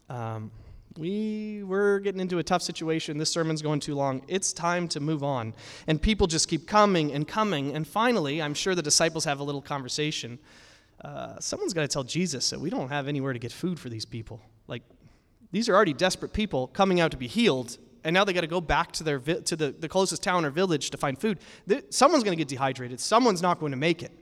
Um, 0.08 0.50
we 0.98 1.62
were 1.64 2.00
getting 2.00 2.20
into 2.20 2.38
a 2.38 2.42
tough 2.42 2.62
situation. 2.62 3.18
This 3.18 3.30
sermon's 3.30 3.62
going 3.62 3.80
too 3.80 3.94
long. 3.94 4.22
It's 4.28 4.52
time 4.52 4.88
to 4.88 5.00
move 5.00 5.22
on. 5.22 5.54
And 5.86 6.00
people 6.00 6.26
just 6.26 6.48
keep 6.48 6.66
coming 6.66 7.12
and 7.12 7.26
coming. 7.26 7.74
And 7.74 7.86
finally, 7.86 8.42
I'm 8.42 8.54
sure 8.54 8.74
the 8.74 8.82
disciples 8.82 9.24
have 9.24 9.40
a 9.40 9.44
little 9.44 9.62
conversation. 9.62 10.38
Uh, 11.02 11.38
someone's 11.40 11.72
got 11.72 11.82
to 11.82 11.88
tell 11.88 12.04
Jesus 12.04 12.50
that 12.50 12.60
we 12.60 12.70
don't 12.70 12.88
have 12.88 13.08
anywhere 13.08 13.32
to 13.32 13.38
get 13.38 13.52
food 13.52 13.78
for 13.78 13.88
these 13.88 14.04
people. 14.04 14.40
Like, 14.68 14.82
these 15.50 15.68
are 15.68 15.74
already 15.74 15.92
desperate 15.92 16.32
people 16.32 16.68
coming 16.68 17.00
out 17.00 17.10
to 17.10 17.16
be 17.16 17.26
healed, 17.26 17.76
and 18.04 18.14
now 18.14 18.24
they 18.24 18.32
got 18.32 18.42
to 18.42 18.46
go 18.46 18.60
back 18.60 18.92
to, 18.92 19.04
their 19.04 19.18
vi- 19.18 19.40
to 19.40 19.56
the, 19.56 19.70
the 19.72 19.88
closest 19.88 20.22
town 20.22 20.44
or 20.44 20.50
village 20.50 20.90
to 20.90 20.96
find 20.96 21.18
food. 21.18 21.38
someone's 21.90 22.24
going 22.24 22.36
to 22.36 22.40
get 22.40 22.48
dehydrated. 22.48 23.00
Someone's 23.00 23.42
not 23.42 23.60
going 23.60 23.72
to 23.72 23.78
make 23.78 24.02
it. 24.02 24.12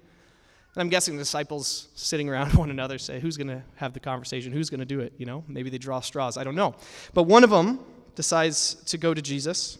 And 0.74 0.82
I'm 0.82 0.88
guessing 0.88 1.16
the 1.16 1.22
disciples 1.22 1.88
sitting 1.94 2.28
around 2.28 2.54
one 2.54 2.70
another 2.70 2.98
say, 2.98 3.20
Who's 3.20 3.36
going 3.36 3.48
to 3.48 3.62
have 3.76 3.92
the 3.92 4.00
conversation? 4.00 4.52
Who's 4.52 4.70
going 4.70 4.80
to 4.80 4.86
do 4.86 5.00
it? 5.00 5.12
You 5.18 5.26
know, 5.26 5.44
maybe 5.48 5.70
they 5.70 5.78
draw 5.78 6.00
straws. 6.00 6.36
I 6.36 6.44
don't 6.44 6.54
know. 6.54 6.74
But 7.12 7.24
one 7.24 7.44
of 7.44 7.50
them 7.50 7.80
decides 8.14 8.74
to 8.86 8.98
go 8.98 9.14
to 9.14 9.22
Jesus 9.22 9.78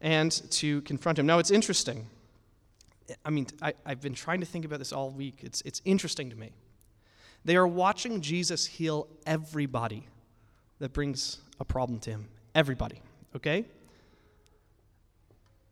and 0.00 0.32
to 0.50 0.80
confront 0.82 1.18
him. 1.18 1.26
Now, 1.26 1.38
it's 1.38 1.50
interesting. 1.50 2.06
I 3.24 3.30
mean, 3.30 3.46
I, 3.60 3.74
have 3.86 4.00
been 4.00 4.14
trying 4.14 4.40
to 4.40 4.46
think 4.46 4.64
about 4.64 4.78
this 4.78 4.92
all 4.92 5.10
week. 5.10 5.38
It's, 5.42 5.60
it's 5.62 5.80
interesting 5.84 6.30
to 6.30 6.36
me. 6.36 6.52
They 7.44 7.56
are 7.56 7.66
watching 7.66 8.20
Jesus 8.20 8.66
heal 8.66 9.08
everybody 9.26 10.06
that 10.78 10.92
brings 10.92 11.38
a 11.60 11.64
problem 11.64 12.00
to 12.00 12.10
him. 12.10 12.28
Everybody, 12.54 13.00
okay? 13.36 13.64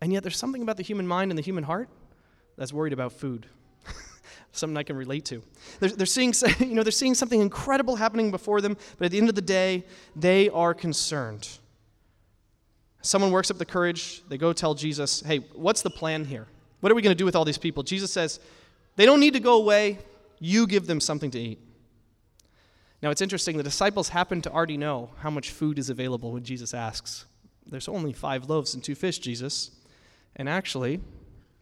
And 0.01 0.13
yet, 0.13 0.23
there's 0.23 0.37
something 0.37 0.63
about 0.63 0.77
the 0.77 0.83
human 0.83 1.07
mind 1.07 1.31
and 1.31 1.39
the 1.39 1.43
human 1.43 1.65
heart 1.65 1.89
that's 2.57 2.73
worried 2.73 2.93
about 2.93 3.13
food 3.13 3.47
something 4.53 4.77
I 4.77 4.83
can 4.83 4.97
relate 4.97 5.25
to. 5.27 5.43
They're, 5.79 5.91
they're, 5.91 6.07
seeing, 6.07 6.35
you 6.59 6.75
know, 6.75 6.83
they're 6.83 6.93
seeing 6.93 7.15
something 7.15 7.41
incredible 7.41 7.97
happening 7.97 8.31
before 8.31 8.61
them, 8.61 8.77
but 8.99 9.07
at 9.07 9.11
the 9.11 9.19
end 9.19 9.29
of 9.29 9.35
the 9.35 9.43
day, 9.43 9.85
they 10.17 10.49
are 10.51 10.75
concerned. 10.75 11.49
Someone 13.03 13.31
works 13.31 13.51
up 13.51 13.59
the 13.59 13.65
courage. 13.65 14.23
They 14.29 14.37
go 14.37 14.53
tell 14.53 14.75
Jesus, 14.75 15.21
hey, 15.23 15.39
what's 15.55 15.83
the 15.83 15.91
plan 15.91 16.25
here? 16.25 16.47
What 16.81 16.93
are 16.93 16.95
we 16.95 17.03
going 17.03 17.15
to 17.15 17.19
do 17.19 17.25
with 17.25 17.37
all 17.37 17.45
these 17.45 17.59
people? 17.59 17.83
Jesus 17.83 18.13
says, 18.13 18.41
they 18.97 19.07
don't 19.07 19.21
need 19.21 19.35
to 19.35 19.41
go 19.41 19.57
away. 19.57 19.99
You 20.39 20.67
give 20.67 20.87
them 20.87 21.01
something 21.01 21.31
to 21.31 21.39
eat. 21.39 21.59
Now, 23.03 23.11
it's 23.11 23.23
interesting. 23.23 23.57
The 23.57 23.63
disciples 23.63 24.11
happen 24.11 24.43
to 24.43 24.53
already 24.53 24.77
know 24.77 25.11
how 25.19 25.31
much 25.31 25.51
food 25.51 25.79
is 25.79 25.89
available 25.89 26.33
when 26.33 26.45
Jesus 26.45 26.75
asks. 26.75 27.25
There's 27.67 27.89
only 27.89 28.13
five 28.13 28.49
loaves 28.49 28.75
and 28.75 28.85
two 28.85 28.95
fish, 28.95 29.19
Jesus. 29.19 29.71
And 30.37 30.49
actually, 30.49 31.01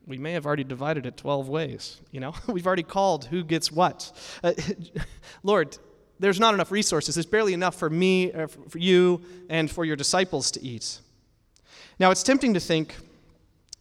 we 0.08 0.16
may 0.16 0.32
have 0.32 0.46
already 0.46 0.64
divided 0.64 1.04
it 1.04 1.16
12 1.18 1.48
ways. 1.48 2.00
You 2.10 2.20
know, 2.20 2.34
we've 2.48 2.66
already 2.66 2.82
called 2.82 3.26
who 3.26 3.44
gets 3.44 3.70
what. 3.70 4.10
Uh, 4.42 4.54
Lord, 5.42 5.76
there's 6.18 6.40
not 6.40 6.54
enough 6.54 6.72
resources. 6.72 7.14
There's 7.14 7.26
barely 7.26 7.52
enough 7.52 7.76
for 7.76 7.90
me, 7.90 8.32
uh, 8.32 8.46
for 8.46 8.78
you, 8.78 9.20
and 9.48 9.70
for 9.70 9.84
your 9.84 9.96
disciples 9.96 10.50
to 10.52 10.64
eat. 10.64 10.98
Now, 12.00 12.10
it's 12.10 12.22
tempting 12.22 12.54
to 12.54 12.60
think 12.60 12.96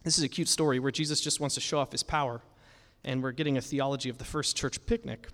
this 0.04 0.18
is 0.18 0.24
a 0.24 0.28
cute 0.28 0.48
story 0.48 0.78
where 0.78 0.92
Jesus 0.92 1.20
just 1.20 1.40
wants 1.40 1.54
to 1.54 1.60
show 1.60 1.78
off 1.78 1.92
his 1.92 2.02
power, 2.02 2.42
and 3.04 3.22
we're 3.22 3.32
getting 3.32 3.56
a 3.56 3.60
theology 3.60 4.08
of 4.10 4.18
the 4.18 4.24
first 4.24 4.56
church 4.56 4.84
picnic. 4.86 5.28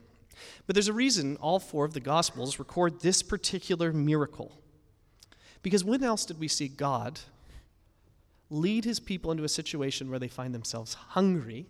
But 0.66 0.74
there's 0.74 0.88
a 0.88 0.92
reason 0.92 1.36
all 1.36 1.58
four 1.58 1.84
of 1.84 1.92
the 1.92 2.00
Gospels 2.00 2.58
record 2.58 3.00
this 3.00 3.22
particular 3.22 3.92
miracle. 3.92 4.52
Because 5.62 5.82
when 5.82 6.04
else 6.04 6.24
did 6.24 6.38
we 6.38 6.48
see 6.48 6.68
God 6.68 7.20
lead 8.50 8.84
his 8.84 9.00
people 9.00 9.30
into 9.30 9.44
a 9.44 9.48
situation 9.48 10.10
where 10.10 10.18
they 10.18 10.28
find 10.28 10.54
themselves 10.54 10.94
hungry 10.94 11.66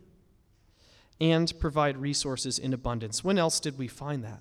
and 1.20 1.52
provide 1.60 1.96
resources 1.96 2.58
in 2.58 2.72
abundance. 2.72 3.22
When 3.22 3.38
else 3.38 3.60
did 3.60 3.78
we 3.78 3.88
find 3.88 4.24
that? 4.24 4.40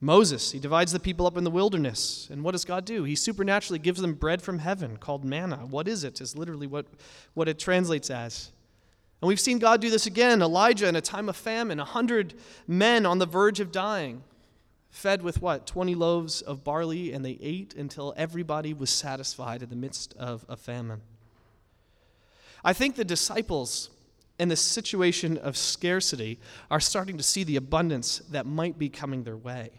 Moses, 0.00 0.52
he 0.52 0.58
divides 0.58 0.92
the 0.92 1.00
people 1.00 1.26
up 1.26 1.38
in 1.38 1.44
the 1.44 1.50
wilderness. 1.50 2.28
And 2.30 2.44
what 2.44 2.52
does 2.52 2.66
God 2.66 2.84
do? 2.84 3.04
He 3.04 3.14
supernaturally 3.14 3.78
gives 3.78 4.02
them 4.02 4.12
bread 4.12 4.42
from 4.42 4.58
heaven 4.58 4.98
called 4.98 5.24
manna. 5.24 5.64
What 5.68 5.88
is 5.88 6.04
it? 6.04 6.20
Is 6.20 6.36
literally 6.36 6.66
what, 6.66 6.86
what 7.32 7.48
it 7.48 7.58
translates 7.58 8.10
as. 8.10 8.52
And 9.22 9.28
we've 9.28 9.40
seen 9.40 9.58
God 9.58 9.80
do 9.80 9.88
this 9.88 10.04
again. 10.04 10.42
Elijah, 10.42 10.88
in 10.88 10.96
a 10.96 11.00
time 11.00 11.30
of 11.30 11.36
famine, 11.36 11.80
a 11.80 11.84
hundred 11.86 12.34
men 12.66 13.06
on 13.06 13.18
the 13.18 13.24
verge 13.24 13.60
of 13.60 13.72
dying, 13.72 14.22
fed 14.94 15.22
with 15.22 15.42
what? 15.42 15.66
20 15.66 15.96
loaves 15.96 16.40
of 16.40 16.62
barley, 16.62 17.12
and 17.12 17.24
they 17.24 17.36
ate 17.42 17.74
until 17.74 18.14
everybody 18.16 18.72
was 18.72 18.90
satisfied 18.90 19.60
in 19.60 19.68
the 19.68 19.76
midst 19.76 20.14
of 20.16 20.46
a 20.48 20.56
famine. 20.56 21.02
I 22.64 22.72
think 22.72 22.94
the 22.94 23.04
disciples 23.04 23.90
in 24.38 24.48
this 24.48 24.60
situation 24.60 25.36
of 25.36 25.56
scarcity 25.56 26.38
are 26.70 26.78
starting 26.78 27.16
to 27.16 27.24
see 27.24 27.42
the 27.42 27.56
abundance 27.56 28.20
that 28.30 28.46
might 28.46 28.78
be 28.78 28.88
coming 28.88 29.24
their 29.24 29.36
way. 29.36 29.70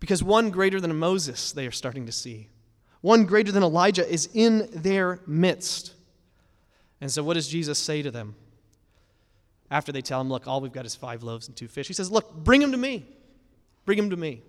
Because 0.00 0.22
one 0.22 0.50
greater 0.50 0.80
than 0.80 0.98
Moses 0.98 1.52
they 1.52 1.66
are 1.66 1.72
starting 1.72 2.04
to 2.06 2.12
see, 2.12 2.48
one 3.02 3.24
greater 3.24 3.52
than 3.52 3.62
Elijah 3.62 4.06
is 4.06 4.28
in 4.34 4.68
their 4.72 5.20
midst. 5.28 5.94
And 7.00 7.10
so, 7.10 7.22
what 7.22 7.34
does 7.34 7.46
Jesus 7.46 7.78
say 7.78 8.02
to 8.02 8.10
them? 8.10 8.34
After 9.70 9.92
they 9.92 10.02
tell 10.02 10.20
him, 10.20 10.28
Look, 10.28 10.48
all 10.48 10.60
we've 10.60 10.72
got 10.72 10.86
is 10.86 10.96
five 10.96 11.22
loaves 11.22 11.46
and 11.46 11.56
two 11.56 11.68
fish, 11.68 11.86
he 11.86 11.94
says, 11.94 12.10
Look, 12.10 12.34
bring 12.34 12.60
them 12.60 12.72
to 12.72 12.78
me. 12.78 13.06
Bring 13.84 13.98
them 13.98 14.10
to 14.10 14.16
me. 14.16 14.42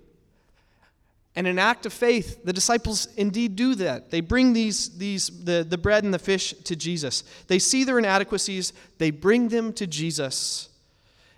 And 1.38 1.46
in 1.46 1.52
an 1.52 1.60
act 1.60 1.86
of 1.86 1.94
faith, 1.94 2.44
the 2.44 2.52
disciples 2.52 3.08
indeed 3.16 3.56
do 3.56 3.76
that. 3.76 4.10
They 4.10 4.22
bring 4.22 4.54
these, 4.54 4.98
these, 4.98 5.30
the, 5.44 5.64
the 5.64 5.78
bread 5.78 6.04
and 6.04 6.12
the 6.12 6.18
fish 6.18 6.56
to 6.64 6.76
Jesus. 6.76 7.24
They 7.46 7.60
see 7.60 7.84
their 7.84 8.00
inadequacies, 8.00 8.74
they 8.98 9.12
bring 9.12 9.50
them 9.50 9.72
to 9.74 9.86
Jesus. 9.86 10.70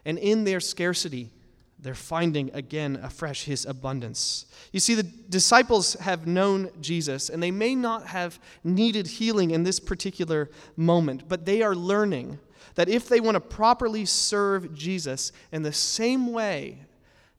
And 0.06 0.18
in 0.18 0.46
their 0.46 0.62
scarcity, 0.62 1.32
they're 1.78 1.96
finding 1.96 2.50
again 2.54 2.98
afresh 3.04 3.44
his 3.44 3.66
abundance. 3.66 4.46
You 4.72 4.80
see, 4.80 4.96
the 4.96 5.04
disciples 5.04 5.96
have 5.96 6.26
known 6.26 6.70
Jesus, 6.80 7.28
and 7.28 7.44
they 7.44 7.52
may 7.52 7.76
not 7.76 8.08
have 8.08 8.40
needed 8.64 9.06
healing 9.06 9.52
in 9.52 9.64
this 9.64 9.82
particular 9.82 10.50
moment, 10.78 11.28
but 11.28 11.46
they 11.46 11.62
are 11.62 11.76
learning 11.76 12.40
that 12.76 12.88
if 12.88 13.10
they 13.10 13.20
want 13.20 13.36
to 13.36 13.42
properly 13.42 14.06
serve 14.06 14.74
Jesus 14.74 15.34
in 15.52 15.62
the 15.62 15.74
same 15.74 16.32
way 16.32 16.86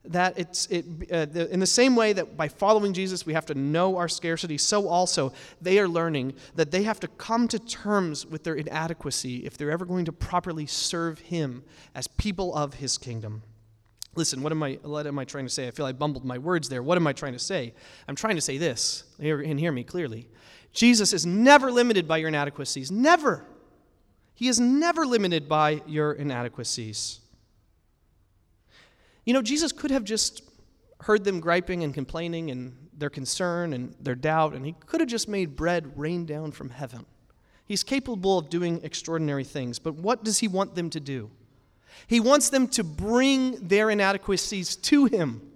that 0.04 0.38
it's 0.38 0.66
it, 0.66 0.84
uh, 1.12 1.26
the, 1.26 1.52
in 1.52 1.60
the 1.60 1.66
same 1.66 1.94
way 1.94 2.12
that 2.12 2.36
by 2.36 2.48
following 2.48 2.92
Jesus 2.92 3.26
we 3.26 3.34
have 3.34 3.46
to 3.46 3.54
know 3.54 3.96
our 3.96 4.08
scarcity, 4.08 4.56
so 4.56 4.88
also 4.88 5.32
they 5.60 5.78
are 5.78 5.88
learning 5.88 6.34
that 6.54 6.70
they 6.70 6.84
have 6.84 6.98
to 7.00 7.08
come 7.08 7.48
to 7.48 7.58
terms 7.58 8.24
with 8.24 8.44
their 8.44 8.54
inadequacy 8.54 9.44
if 9.44 9.58
they're 9.58 9.70
ever 9.70 9.84
going 9.84 10.06
to 10.06 10.12
properly 10.12 10.66
serve 10.66 11.18
Him 11.18 11.62
as 11.94 12.06
people 12.06 12.54
of 12.54 12.74
His 12.74 12.96
kingdom. 12.96 13.42
Listen, 14.16 14.42
what 14.42 14.52
am 14.52 14.62
I, 14.62 14.78
what 14.82 15.06
am 15.06 15.18
I 15.18 15.24
trying 15.24 15.44
to 15.44 15.50
say? 15.50 15.68
I 15.68 15.70
feel 15.70 15.86
I 15.86 15.92
bumbled 15.92 16.24
my 16.24 16.38
words 16.38 16.68
there. 16.68 16.82
What 16.82 16.96
am 16.96 17.06
I 17.06 17.12
trying 17.12 17.34
to 17.34 17.38
say? 17.38 17.74
I'm 18.08 18.16
trying 18.16 18.36
to 18.36 18.42
say 18.42 18.58
this, 18.58 19.04
and 19.18 19.60
hear 19.60 19.70
me 19.70 19.84
clearly. 19.84 20.28
Jesus 20.72 21.12
is 21.12 21.26
never 21.26 21.70
limited 21.70 22.08
by 22.08 22.16
your 22.16 22.28
inadequacies. 22.28 22.90
Never. 22.90 23.44
He 24.34 24.48
is 24.48 24.58
never 24.58 25.04
limited 25.04 25.48
by 25.48 25.82
your 25.86 26.12
inadequacies. 26.12 27.19
You 29.30 29.34
know, 29.34 29.42
Jesus 29.42 29.70
could 29.70 29.92
have 29.92 30.02
just 30.02 30.42
heard 31.02 31.22
them 31.22 31.38
griping 31.38 31.84
and 31.84 31.94
complaining 31.94 32.50
and 32.50 32.76
their 32.98 33.10
concern 33.10 33.72
and 33.72 33.94
their 34.00 34.16
doubt, 34.16 34.54
and 34.54 34.66
he 34.66 34.74
could 34.86 34.98
have 34.98 35.08
just 35.08 35.28
made 35.28 35.54
bread 35.54 35.96
rain 35.96 36.26
down 36.26 36.50
from 36.50 36.70
heaven. 36.70 37.06
He's 37.64 37.84
capable 37.84 38.38
of 38.38 38.50
doing 38.50 38.80
extraordinary 38.82 39.44
things, 39.44 39.78
but 39.78 39.94
what 39.94 40.24
does 40.24 40.40
he 40.40 40.48
want 40.48 40.74
them 40.74 40.90
to 40.90 40.98
do? 40.98 41.30
He 42.08 42.18
wants 42.18 42.50
them 42.50 42.66
to 42.70 42.82
bring 42.82 43.68
their 43.68 43.88
inadequacies 43.88 44.74
to 44.74 45.04
him. 45.04 45.48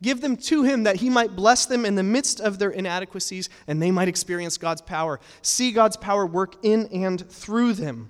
Give 0.00 0.20
them 0.20 0.36
to 0.36 0.62
him 0.62 0.84
that 0.84 0.94
he 0.94 1.10
might 1.10 1.34
bless 1.34 1.66
them 1.66 1.84
in 1.84 1.96
the 1.96 2.04
midst 2.04 2.40
of 2.40 2.60
their 2.60 2.70
inadequacies 2.70 3.48
and 3.66 3.82
they 3.82 3.90
might 3.90 4.06
experience 4.06 4.56
God's 4.56 4.82
power, 4.82 5.18
see 5.42 5.72
God's 5.72 5.96
power 5.96 6.24
work 6.24 6.64
in 6.64 6.86
and 6.92 7.28
through 7.28 7.72
them. 7.72 8.08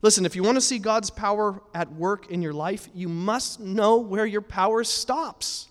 Listen, 0.00 0.24
if 0.24 0.36
you 0.36 0.42
want 0.42 0.56
to 0.56 0.60
see 0.60 0.78
God's 0.78 1.10
power 1.10 1.60
at 1.74 1.92
work 1.92 2.30
in 2.30 2.40
your 2.42 2.52
life, 2.52 2.88
you 2.94 3.08
must 3.08 3.58
know 3.58 3.96
where 3.98 4.26
your 4.26 4.42
power 4.42 4.84
stops. 4.84 5.68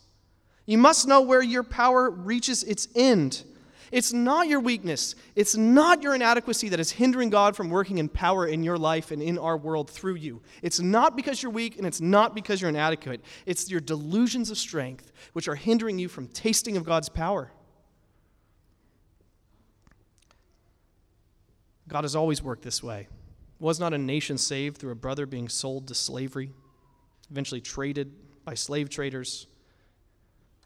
You 0.66 0.78
must 0.78 1.08
know 1.08 1.22
where 1.22 1.42
your 1.42 1.64
power 1.64 2.10
reaches 2.10 2.64
its 2.64 2.90
end. 2.94 3.44
It's 3.90 4.12
not 4.12 4.50
your 4.50 4.60
weakness, 4.60 5.16
it's 5.34 5.56
not 5.56 6.04
your 6.04 6.14
inadequacy 6.14 6.70
that 6.70 6.80
is 6.80 6.92
hindering 6.92 7.30
God 7.30 7.56
from 7.56 7.70
working 7.70 8.00
in 8.00 8.10
power 8.10 8.46
in 8.46 8.64
your 8.64 8.78
life 8.78 9.12
and 9.12 9.22
in 9.22 9.38
our 9.38 9.56
world 9.56 9.90
through 9.90 10.16
you. 10.16 10.42
It's 10.62 10.82
not 10.82 11.16
because 11.16 11.42
you're 11.42 11.52
weak 11.52 11.78
and 11.78 11.88
it's 11.88 12.02
not 12.02 12.36
because 12.36 12.60
you're 12.60 12.70
inadequate. 12.70 13.24
It's 13.46 13.72
your 13.72 13.80
delusions 13.80 14.52
of 14.52 14.58
strength 14.58 15.14
which 15.32 15.48
are 15.48 15.56
hindering 15.56 16.00
you 16.00 16.10
from 16.10 16.28
tasting 16.28 16.76
of 16.76 16.84
God's 16.84 17.08
power. 17.08 17.52
God 21.88 22.04
has 22.04 22.16
always 22.16 22.44
worked 22.44 22.64
this 22.64 22.84
way. 22.84 23.08
Was 23.60 23.80
not 23.80 23.94
a 23.94 23.98
nation 23.98 24.38
saved 24.38 24.78
through 24.78 24.92
a 24.92 24.96
brother 24.96 25.26
being 25.26 25.50
sold 25.50 25.88
to 25.88 25.96
slavery, 25.96 26.52
eventually 27.32 27.62
traded 27.62 28.12
by 28.46 28.54
slave 28.54 28.90
traders 28.90 29.48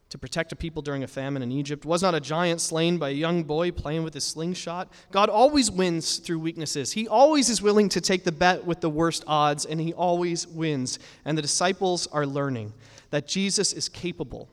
to 0.09 0.17
protect 0.17 0.51
a 0.51 0.55
people 0.57 0.81
during 0.81 1.03
a 1.03 1.07
famine 1.07 1.41
in 1.41 1.51
Egypt? 1.51 1.85
Was 1.85 2.01
not 2.01 2.13
a 2.13 2.19
giant 2.19 2.59
slain 2.59 2.97
by 2.97 3.09
a 3.09 3.13
young 3.13 3.43
boy 3.43 3.71
playing 3.71 4.03
with 4.03 4.13
his 4.13 4.25
slingshot? 4.25 4.91
God 5.11 5.29
always 5.29 5.71
wins 5.71 6.17
through 6.17 6.39
weaknesses. 6.39 6.91
He 6.91 7.07
always 7.07 7.49
is 7.49 7.61
willing 7.61 7.87
to 7.89 8.01
take 8.01 8.25
the 8.25 8.31
bet 8.31 8.65
with 8.65 8.81
the 8.81 8.89
worst 8.89 9.23
odds, 9.25 9.65
and 9.65 9.79
he 9.79 9.93
always 9.93 10.45
wins. 10.45 10.99
And 11.23 11.37
the 11.37 11.41
disciples 11.41 12.07
are 12.07 12.25
learning 12.25 12.73
that 13.09 13.25
Jesus 13.25 13.71
is 13.71 13.87
capable 13.87 14.49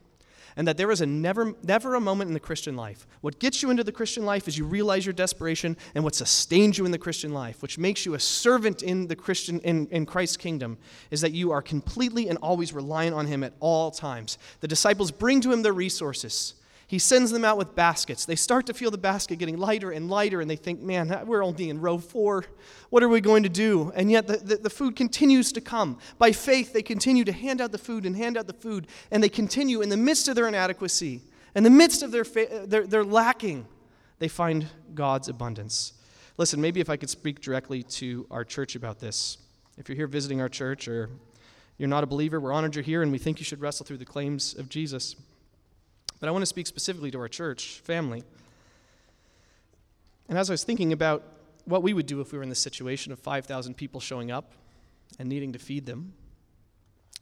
and 0.56 0.66
that 0.66 0.76
there 0.76 0.90
is 0.90 1.00
a 1.00 1.06
never, 1.06 1.54
never 1.62 1.94
a 1.94 2.00
moment 2.00 2.28
in 2.28 2.34
the 2.34 2.40
Christian 2.40 2.76
life. 2.76 3.06
What 3.20 3.38
gets 3.38 3.62
you 3.62 3.70
into 3.70 3.84
the 3.84 3.92
Christian 3.92 4.24
life 4.24 4.48
is 4.48 4.58
you 4.58 4.64
realize 4.64 5.06
your 5.06 5.12
desperation, 5.12 5.76
and 5.94 6.04
what 6.04 6.14
sustains 6.14 6.78
you 6.78 6.84
in 6.84 6.90
the 6.90 6.98
Christian 6.98 7.32
life, 7.32 7.62
which 7.62 7.78
makes 7.78 8.04
you 8.04 8.14
a 8.14 8.20
servant 8.20 8.82
in 8.82 9.08
the 9.08 9.16
Christian 9.16 9.60
in, 9.60 9.86
in 9.88 10.06
Christ's 10.06 10.36
kingdom, 10.36 10.78
is 11.10 11.20
that 11.20 11.32
you 11.32 11.50
are 11.52 11.62
completely 11.62 12.28
and 12.28 12.38
always 12.38 12.72
reliant 12.72 13.14
on 13.14 13.26
Him 13.26 13.42
at 13.42 13.54
all 13.60 13.90
times. 13.90 14.38
The 14.60 14.68
disciples 14.68 15.10
bring 15.10 15.40
to 15.42 15.52
Him 15.52 15.62
their 15.62 15.72
resources. 15.72 16.54
He 16.88 16.98
sends 16.98 17.30
them 17.30 17.44
out 17.44 17.58
with 17.58 17.74
baskets. 17.74 18.24
They 18.24 18.34
start 18.34 18.64
to 18.66 18.74
feel 18.74 18.90
the 18.90 18.96
basket 18.96 19.38
getting 19.38 19.58
lighter 19.58 19.90
and 19.90 20.08
lighter, 20.08 20.40
and 20.40 20.50
they 20.50 20.56
think, 20.56 20.80
man, 20.80 21.22
we're 21.26 21.44
only 21.44 21.68
in 21.68 21.82
row 21.82 21.98
four. 21.98 22.46
What 22.88 23.02
are 23.02 23.10
we 23.10 23.20
going 23.20 23.42
to 23.42 23.50
do? 23.50 23.92
And 23.94 24.10
yet 24.10 24.26
the, 24.26 24.38
the, 24.38 24.56
the, 24.56 24.70
food 24.70 24.96
continues 24.96 25.52
to 25.52 25.60
come. 25.60 25.98
By 26.16 26.32
faith, 26.32 26.72
they 26.72 26.80
continue 26.80 27.24
to 27.24 27.32
hand 27.32 27.60
out 27.60 27.72
the 27.72 27.78
food 27.78 28.06
and 28.06 28.16
hand 28.16 28.38
out 28.38 28.46
the 28.46 28.54
food, 28.54 28.86
and 29.10 29.22
they 29.22 29.28
continue 29.28 29.82
in 29.82 29.90
the 29.90 29.98
midst 29.98 30.28
of 30.28 30.34
their 30.34 30.48
inadequacy, 30.48 31.20
in 31.54 31.62
the 31.62 31.68
midst 31.68 32.02
of 32.02 32.10
their, 32.10 32.24
fa- 32.24 32.64
their, 32.66 32.86
their 32.86 33.04
lacking, 33.04 33.66
they 34.18 34.28
find 34.28 34.66
God's 34.94 35.28
abundance. 35.28 35.92
Listen, 36.38 36.58
maybe 36.58 36.80
if 36.80 36.88
I 36.88 36.96
could 36.96 37.10
speak 37.10 37.42
directly 37.42 37.82
to 37.82 38.26
our 38.30 38.44
church 38.44 38.76
about 38.76 38.98
this. 38.98 39.36
If 39.76 39.90
you're 39.90 39.96
here 39.96 40.06
visiting 40.06 40.40
our 40.40 40.48
church 40.48 40.88
or 40.88 41.10
you're 41.76 41.88
not 41.88 42.02
a 42.02 42.06
believer, 42.06 42.40
we're 42.40 42.52
honored 42.52 42.74
you're 42.74 42.82
here, 42.82 43.02
and 43.02 43.12
we 43.12 43.18
think 43.18 43.40
you 43.40 43.44
should 43.44 43.60
wrestle 43.60 43.84
through 43.84 43.98
the 43.98 44.06
claims 44.06 44.54
of 44.54 44.70
Jesus. 44.70 45.16
But 46.20 46.28
I 46.28 46.32
want 46.32 46.42
to 46.42 46.46
speak 46.46 46.66
specifically 46.66 47.10
to 47.12 47.18
our 47.18 47.28
church 47.28 47.80
family. 47.84 48.24
And 50.28 50.36
as 50.36 50.50
I 50.50 50.52
was 50.52 50.64
thinking 50.64 50.92
about 50.92 51.22
what 51.64 51.82
we 51.82 51.92
would 51.92 52.06
do 52.06 52.20
if 52.20 52.32
we 52.32 52.38
were 52.38 52.42
in 52.42 52.48
this 52.48 52.58
situation 52.58 53.12
of 53.12 53.18
5,000 53.18 53.76
people 53.76 54.00
showing 54.00 54.30
up 54.30 54.52
and 55.18 55.28
needing 55.28 55.52
to 55.52 55.58
feed 55.58 55.86
them, 55.86 56.12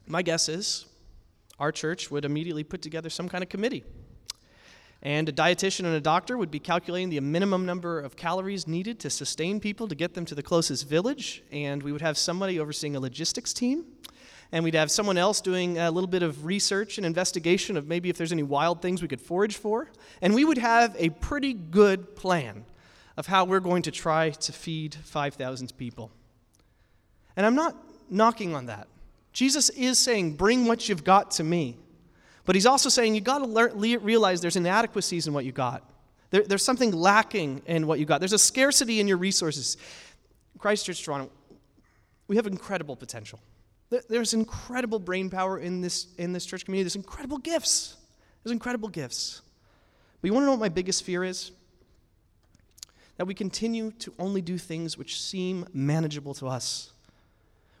my 0.07 0.21
guess 0.21 0.49
is 0.49 0.85
our 1.59 1.71
church 1.71 2.11
would 2.11 2.25
immediately 2.25 2.63
put 2.63 2.81
together 2.81 3.09
some 3.09 3.29
kind 3.29 3.43
of 3.43 3.49
committee. 3.49 3.83
And 5.01 5.29
a 5.29 5.31
dietitian 5.31 5.85
and 5.85 5.95
a 5.95 6.01
doctor 6.01 6.37
would 6.37 6.49
be 6.49 6.59
calculating 6.59 7.09
the 7.09 7.19
minimum 7.19 7.65
number 7.65 7.99
of 7.99 8.15
calories 8.15 8.67
needed 8.67 8.99
to 9.01 9.09
sustain 9.09 9.59
people 9.59 9.87
to 9.87 9.95
get 9.95 10.15
them 10.15 10.25
to 10.25 10.35
the 10.35 10.41
closest 10.41 10.87
village. 10.87 11.43
And 11.51 11.83
we 11.83 11.91
would 11.91 12.01
have 12.01 12.17
somebody 12.17 12.59
overseeing 12.59 12.95
a 12.95 12.99
logistics 12.99 13.53
team 13.53 13.85
and 14.51 14.63
we'd 14.63 14.75
have 14.75 14.89
someone 14.89 15.17
else 15.17 15.41
doing 15.41 15.77
a 15.77 15.91
little 15.91 16.07
bit 16.07 16.23
of 16.23 16.45
research 16.45 16.97
and 16.97 17.05
investigation 17.05 17.77
of 17.77 17.87
maybe 17.87 18.09
if 18.09 18.17
there's 18.17 18.31
any 18.31 18.43
wild 18.43 18.81
things 18.81 19.01
we 19.01 19.07
could 19.07 19.21
forage 19.21 19.57
for. 19.57 19.89
And 20.21 20.33
we 20.33 20.45
would 20.45 20.57
have 20.57 20.95
a 20.97 21.09
pretty 21.09 21.53
good 21.53 22.15
plan 22.15 22.65
of 23.17 23.27
how 23.27 23.45
we're 23.45 23.59
going 23.59 23.81
to 23.83 23.91
try 23.91 24.29
to 24.29 24.53
feed 24.53 24.95
5,000 24.95 25.75
people. 25.77 26.11
And 27.35 27.45
I'm 27.45 27.55
not 27.55 27.75
knocking 28.09 28.55
on 28.55 28.67
that. 28.67 28.87
Jesus 29.33 29.69
is 29.69 29.99
saying, 29.99 30.35
Bring 30.35 30.65
what 30.65 30.87
you've 30.87 31.03
got 31.03 31.31
to 31.31 31.43
me. 31.43 31.77
But 32.45 32.55
he's 32.55 32.65
also 32.65 32.89
saying, 32.89 33.15
You've 33.15 33.23
got 33.23 33.39
to 33.39 33.99
realize 33.99 34.41
there's 34.41 34.55
inadequacies 34.55 35.27
in 35.27 35.33
what 35.33 35.45
you 35.45 35.51
got. 35.51 35.83
There, 36.29 36.43
there's 36.43 36.63
something 36.63 36.91
lacking 36.91 37.61
in 37.65 37.87
what 37.87 37.99
you 37.99 38.05
got. 38.05 38.19
There's 38.19 38.33
a 38.33 38.39
scarcity 38.39 38.99
in 38.99 39.07
your 39.07 39.17
resources. 39.17 39.77
Christ 40.57 40.85
Church 40.85 41.03
Toronto, 41.03 41.29
we 42.27 42.35
have 42.35 42.47
incredible 42.47 42.95
potential. 42.95 43.39
There's 43.89 44.33
incredible 44.33 44.99
brain 44.99 45.29
power 45.29 45.59
in 45.59 45.81
this, 45.81 46.07
in 46.17 46.33
this 46.33 46.45
church 46.45 46.65
community. 46.65 46.83
There's 46.83 46.95
incredible 46.95 47.37
gifts. 47.37 47.95
There's 48.43 48.51
incredible 48.51 48.89
gifts. 48.89 49.41
But 50.21 50.27
you 50.27 50.33
want 50.33 50.43
to 50.43 50.45
know 50.47 50.51
what 50.53 50.59
my 50.59 50.69
biggest 50.69 51.03
fear 51.03 51.23
is? 51.23 51.51
That 53.15 53.25
we 53.25 53.33
continue 53.33 53.91
to 53.99 54.13
only 54.19 54.41
do 54.41 54.57
things 54.57 54.97
which 54.97 55.21
seem 55.21 55.65
manageable 55.73 56.33
to 56.35 56.47
us. 56.47 56.91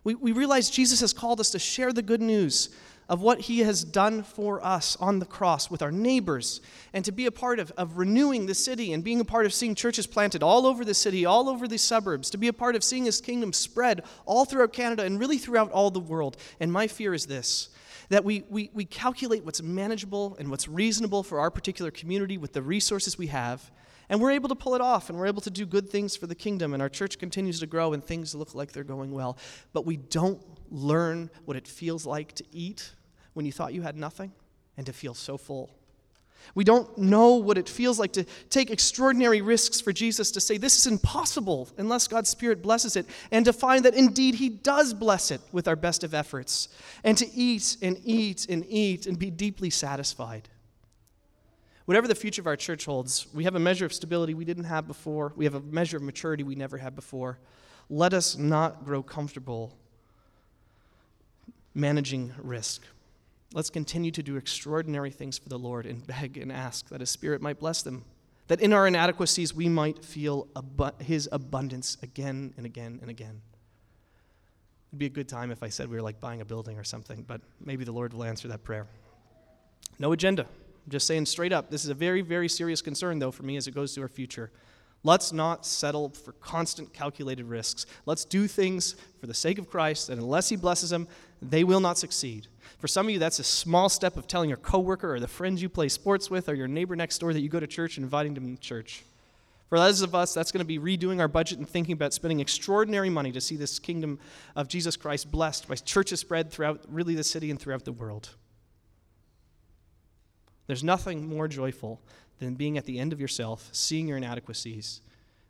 We, 0.03 0.15
we 0.15 0.31
realize 0.31 0.69
Jesus 0.69 1.01
has 1.01 1.11
called 1.11 1.41
us 1.41 1.49
to 1.51 1.59
share 1.59 1.91
the 1.91 2.01
good 2.01 2.21
news 2.21 2.69
of 3.09 3.21
what 3.21 3.41
he 3.41 3.59
has 3.59 3.83
done 3.83 4.21
for 4.21 4.63
us 4.65 4.97
on 4.99 5.19
the 5.19 5.25
cross 5.25 5.69
with 5.71 5.81
our 5.81 5.91
neighbors, 5.91 6.61
and 6.93 7.05
to 7.05 7.11
be 7.11 7.25
a 7.25 7.31
part 7.31 7.59
of, 7.59 7.71
of 7.77 7.97
renewing 7.97 8.45
the 8.45 8.55
city 8.55 8.91
and 8.91 9.03
being 9.03 9.19
a 9.19 9.25
part 9.25 9.45
of 9.45 9.53
seeing 9.53 9.75
churches 9.75 10.05
planted 10.05 10.43
all 10.43 10.65
over 10.65 10.83
the 10.83 10.93
city, 10.93 11.25
all 11.25 11.47
over 11.47 11.67
the 11.67 11.77
suburbs, 11.77 12.29
to 12.29 12.37
be 12.37 12.47
a 12.47 12.53
part 12.53 12.75
of 12.75 12.83
seeing 12.83 13.05
his 13.05 13.21
kingdom 13.21 13.53
spread 13.53 14.03
all 14.25 14.45
throughout 14.45 14.73
Canada 14.73 15.03
and 15.03 15.19
really 15.19 15.37
throughout 15.37 15.71
all 15.71 15.89
the 15.89 15.99
world. 15.99 16.37
And 16.59 16.71
my 16.71 16.87
fear 16.87 17.13
is 17.13 17.25
this 17.25 17.69
that 18.09 18.23
we, 18.23 18.43
we, 18.49 18.69
we 18.73 18.85
calculate 18.85 19.43
what's 19.43 19.61
manageable 19.61 20.37
and 20.39 20.49
what's 20.49 20.67
reasonable 20.67 21.23
for 21.23 21.41
our 21.41 21.51
particular 21.51 21.91
community 21.91 22.37
with 22.37 22.53
the 22.53 22.61
resources 22.61 23.17
we 23.17 23.27
have, 23.27 23.69
and 24.09 24.21
we're 24.21 24.31
able 24.31 24.47
to 24.47 24.55
pull 24.55 24.75
it 24.75 24.81
off 24.81 25.09
and 25.09 25.19
we're 25.19 25.27
able 25.27 25.41
to 25.41 25.49
do 25.49 25.65
good 25.65 25.89
things 25.89 26.15
for 26.15 26.27
the 26.27 26.35
kingdom, 26.35 26.73
and 26.73 26.81
our 26.81 26.89
church 26.89 27.19
continues 27.19 27.59
to 27.59 27.67
grow 27.67 27.93
and 27.93 28.03
things 28.03 28.33
look 28.33 28.55
like 28.55 28.71
they're 28.71 28.85
going 28.85 29.11
well. 29.11 29.37
But 29.73 29.85
we 29.85 29.97
don't 29.97 30.41
learn 30.69 31.29
what 31.45 31.57
it 31.57 31.67
feels 31.67 32.05
like 32.05 32.33
to 32.35 32.45
eat 32.51 32.91
when 33.37 33.45
you 33.45 33.51
thought 33.51 33.71
you 33.71 33.83
had 33.83 33.95
nothing 33.95 34.31
and 34.77 34.85
to 34.87 34.91
feel 34.91 35.13
so 35.13 35.37
full. 35.37 35.69
We 36.55 36.63
don't 36.63 36.97
know 36.97 37.35
what 37.35 37.59
it 37.59 37.69
feels 37.69 37.99
like 37.99 38.13
to 38.13 38.23
take 38.49 38.71
extraordinary 38.71 39.41
risks 39.41 39.79
for 39.79 39.93
Jesus 39.93 40.31
to 40.31 40.41
say, 40.41 40.57
This 40.57 40.75
is 40.79 40.87
impossible 40.87 41.69
unless 41.77 42.07
God's 42.07 42.29
Spirit 42.29 42.63
blesses 42.63 42.95
it, 42.95 43.05
and 43.31 43.45
to 43.45 43.53
find 43.53 43.85
that 43.85 43.93
indeed 43.93 44.35
He 44.35 44.49
does 44.49 44.91
bless 44.91 45.29
it 45.29 45.39
with 45.51 45.67
our 45.67 45.75
best 45.75 46.03
of 46.03 46.15
efforts, 46.15 46.69
and 47.03 47.15
to 47.19 47.31
eat 47.31 47.77
and 47.83 48.01
eat 48.03 48.47
and 48.49 48.65
eat 48.67 49.05
and 49.05 49.19
be 49.19 49.29
deeply 49.29 49.69
satisfied. 49.69 50.49
Whatever 51.85 52.07
the 52.07 52.15
future 52.15 52.41
of 52.41 52.47
our 52.47 52.57
church 52.57 52.85
holds, 52.85 53.27
we 53.35 53.43
have 53.43 53.55
a 53.55 53.59
measure 53.59 53.85
of 53.85 53.93
stability 53.93 54.33
we 54.33 54.45
didn't 54.45 54.63
have 54.63 54.87
before, 54.87 55.33
we 55.35 55.45
have 55.45 55.53
a 55.53 55.61
measure 55.61 55.97
of 55.97 56.03
maturity 56.03 56.43
we 56.43 56.55
never 56.55 56.77
had 56.77 56.95
before. 56.95 57.37
Let 57.87 58.13
us 58.13 58.35
not 58.35 58.83
grow 58.83 59.03
comfortable 59.03 59.77
managing 61.75 62.33
risk. 62.41 62.81
Let's 63.53 63.69
continue 63.69 64.11
to 64.11 64.21
do 64.21 64.35
extraordinary 64.35 65.11
things 65.11 65.37
for 65.37 65.49
the 65.49 65.57
Lord 65.57 65.85
and 65.85 66.05
beg 66.05 66.37
and 66.37 66.51
ask 66.51 66.89
that 66.89 66.99
His 66.99 67.09
Spirit 67.09 67.41
might 67.41 67.59
bless 67.59 67.81
them, 67.81 68.03
that 68.47 68.61
in 68.61 68.73
our 68.73 68.87
inadequacies 68.87 69.53
we 69.53 69.69
might 69.69 70.03
feel 70.03 70.47
abu- 70.55 71.03
His 71.03 71.29
abundance 71.31 71.97
again 72.03 72.53
and 72.57 72.65
again 72.65 72.99
and 73.01 73.09
again. 73.09 73.41
It'd 74.89 74.99
be 74.99 75.05
a 75.05 75.09
good 75.09 75.27
time 75.29 75.51
if 75.51 75.63
I 75.63 75.69
said 75.69 75.89
we 75.89 75.95
were 75.95 76.01
like 76.01 76.19
buying 76.19 76.41
a 76.41 76.45
building 76.45 76.77
or 76.77 76.83
something, 76.83 77.23
but 77.27 77.41
maybe 77.63 77.83
the 77.83 77.91
Lord 77.91 78.13
will 78.13 78.23
answer 78.23 78.47
that 78.49 78.63
prayer. 78.63 78.87
No 79.99 80.11
agenda. 80.11 80.43
I'm 80.43 80.91
just 80.91 81.07
saying 81.07 81.25
straight 81.25 81.51
up, 81.51 81.69
this 81.69 81.83
is 81.83 81.89
a 81.89 81.93
very, 81.93 82.21
very 82.21 82.47
serious 82.47 82.81
concern, 82.81 83.19
though, 83.19 83.31
for 83.31 83.43
me 83.43 83.57
as 83.57 83.67
it 83.67 83.75
goes 83.75 83.93
to 83.95 84.01
our 84.01 84.07
future. 84.07 84.51
Let's 85.03 85.31
not 85.31 85.65
settle 85.65 86.09
for 86.09 86.33
constant 86.33 86.93
calculated 86.93 87.45
risks. 87.45 87.85
Let's 88.05 88.25
do 88.25 88.47
things 88.47 88.95
for 89.19 89.27
the 89.27 89.33
sake 89.33 89.59
of 89.59 89.69
Christ, 89.69 90.09
and 90.09 90.21
unless 90.21 90.49
He 90.49 90.55
blesses 90.55 90.89
them, 90.89 91.07
they 91.41 91.63
will 91.63 91.79
not 91.79 91.97
succeed. 91.97 92.47
For 92.79 92.87
some 92.87 93.07
of 93.07 93.11
you, 93.11 93.19
that's 93.19 93.39
a 93.39 93.43
small 93.43 93.89
step 93.89 94.17
of 94.17 94.27
telling 94.27 94.49
your 94.49 94.57
coworker 94.57 95.13
or 95.13 95.19
the 95.19 95.27
friends 95.27 95.61
you 95.61 95.69
play 95.69 95.89
sports 95.89 96.29
with 96.29 96.49
or 96.49 96.53
your 96.53 96.67
neighbor 96.67 96.95
next 96.95 97.19
door 97.19 97.33
that 97.33 97.41
you 97.41 97.49
go 97.49 97.59
to 97.59 97.67
church 97.67 97.97
and 97.97 98.03
inviting 98.03 98.33
them 98.33 98.55
to 98.55 98.61
church. 98.61 99.03
For 99.69 99.77
others 99.77 100.01
of 100.01 100.15
us, 100.15 100.33
that's 100.33 100.51
going 100.51 100.65
to 100.65 100.65
be 100.65 100.79
redoing 100.79 101.19
our 101.19 101.27
budget 101.27 101.57
and 101.57 101.67
thinking 101.67 101.93
about 101.93 102.13
spending 102.13 102.39
extraordinary 102.39 103.09
money 103.09 103.31
to 103.33 103.41
see 103.41 103.57
this 103.57 103.79
kingdom 103.79 104.19
of 104.55 104.69
Jesus 104.69 104.95
Christ 104.95 105.29
blessed 105.29 105.67
by 105.67 105.75
churches 105.75 106.21
spread 106.21 106.51
throughout 106.51 106.85
really 106.87 107.15
the 107.15 107.23
city 107.23 107.51
and 107.51 107.59
throughout 107.59 107.83
the 107.83 107.91
world. 107.91 108.29
There's 110.67 110.83
nothing 110.83 111.27
more 111.27 111.47
joyful 111.47 112.01
than 112.39 112.55
being 112.55 112.77
at 112.77 112.85
the 112.85 112.99
end 112.99 113.11
of 113.11 113.19
yourself, 113.19 113.69
seeing 113.71 114.07
your 114.07 114.17
inadequacies, 114.17 115.01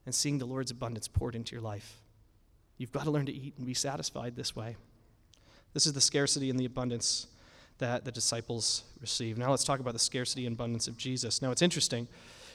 and 0.05 0.15
seeing 0.15 0.37
the 0.37 0.45
Lord's 0.45 0.71
abundance 0.71 1.07
poured 1.07 1.35
into 1.35 1.53
your 1.53 1.61
life. 1.61 2.01
You've 2.77 2.91
got 2.91 3.03
to 3.03 3.11
learn 3.11 3.25
to 3.25 3.33
eat 3.33 3.55
and 3.57 3.65
be 3.65 3.73
satisfied 3.73 4.35
this 4.35 4.55
way. 4.55 4.77
This 5.77 5.85
is 5.85 5.93
the 5.93 6.01
scarcity 6.01 6.49
and 6.49 6.59
the 6.59 6.65
abundance 6.65 7.27
that 7.77 8.03
the 8.03 8.11
disciples 8.11 8.83
receive. 8.99 9.37
Now 9.37 9.51
let's 9.51 9.63
talk 9.63 9.79
about 9.79 9.93
the 9.93 9.99
scarcity 9.99 10.47
and 10.47 10.55
abundance 10.55 10.87
of 10.87 10.97
Jesus. 10.97 11.39
Now 11.39 11.51
it's 11.51 11.61
interesting. 11.61 12.07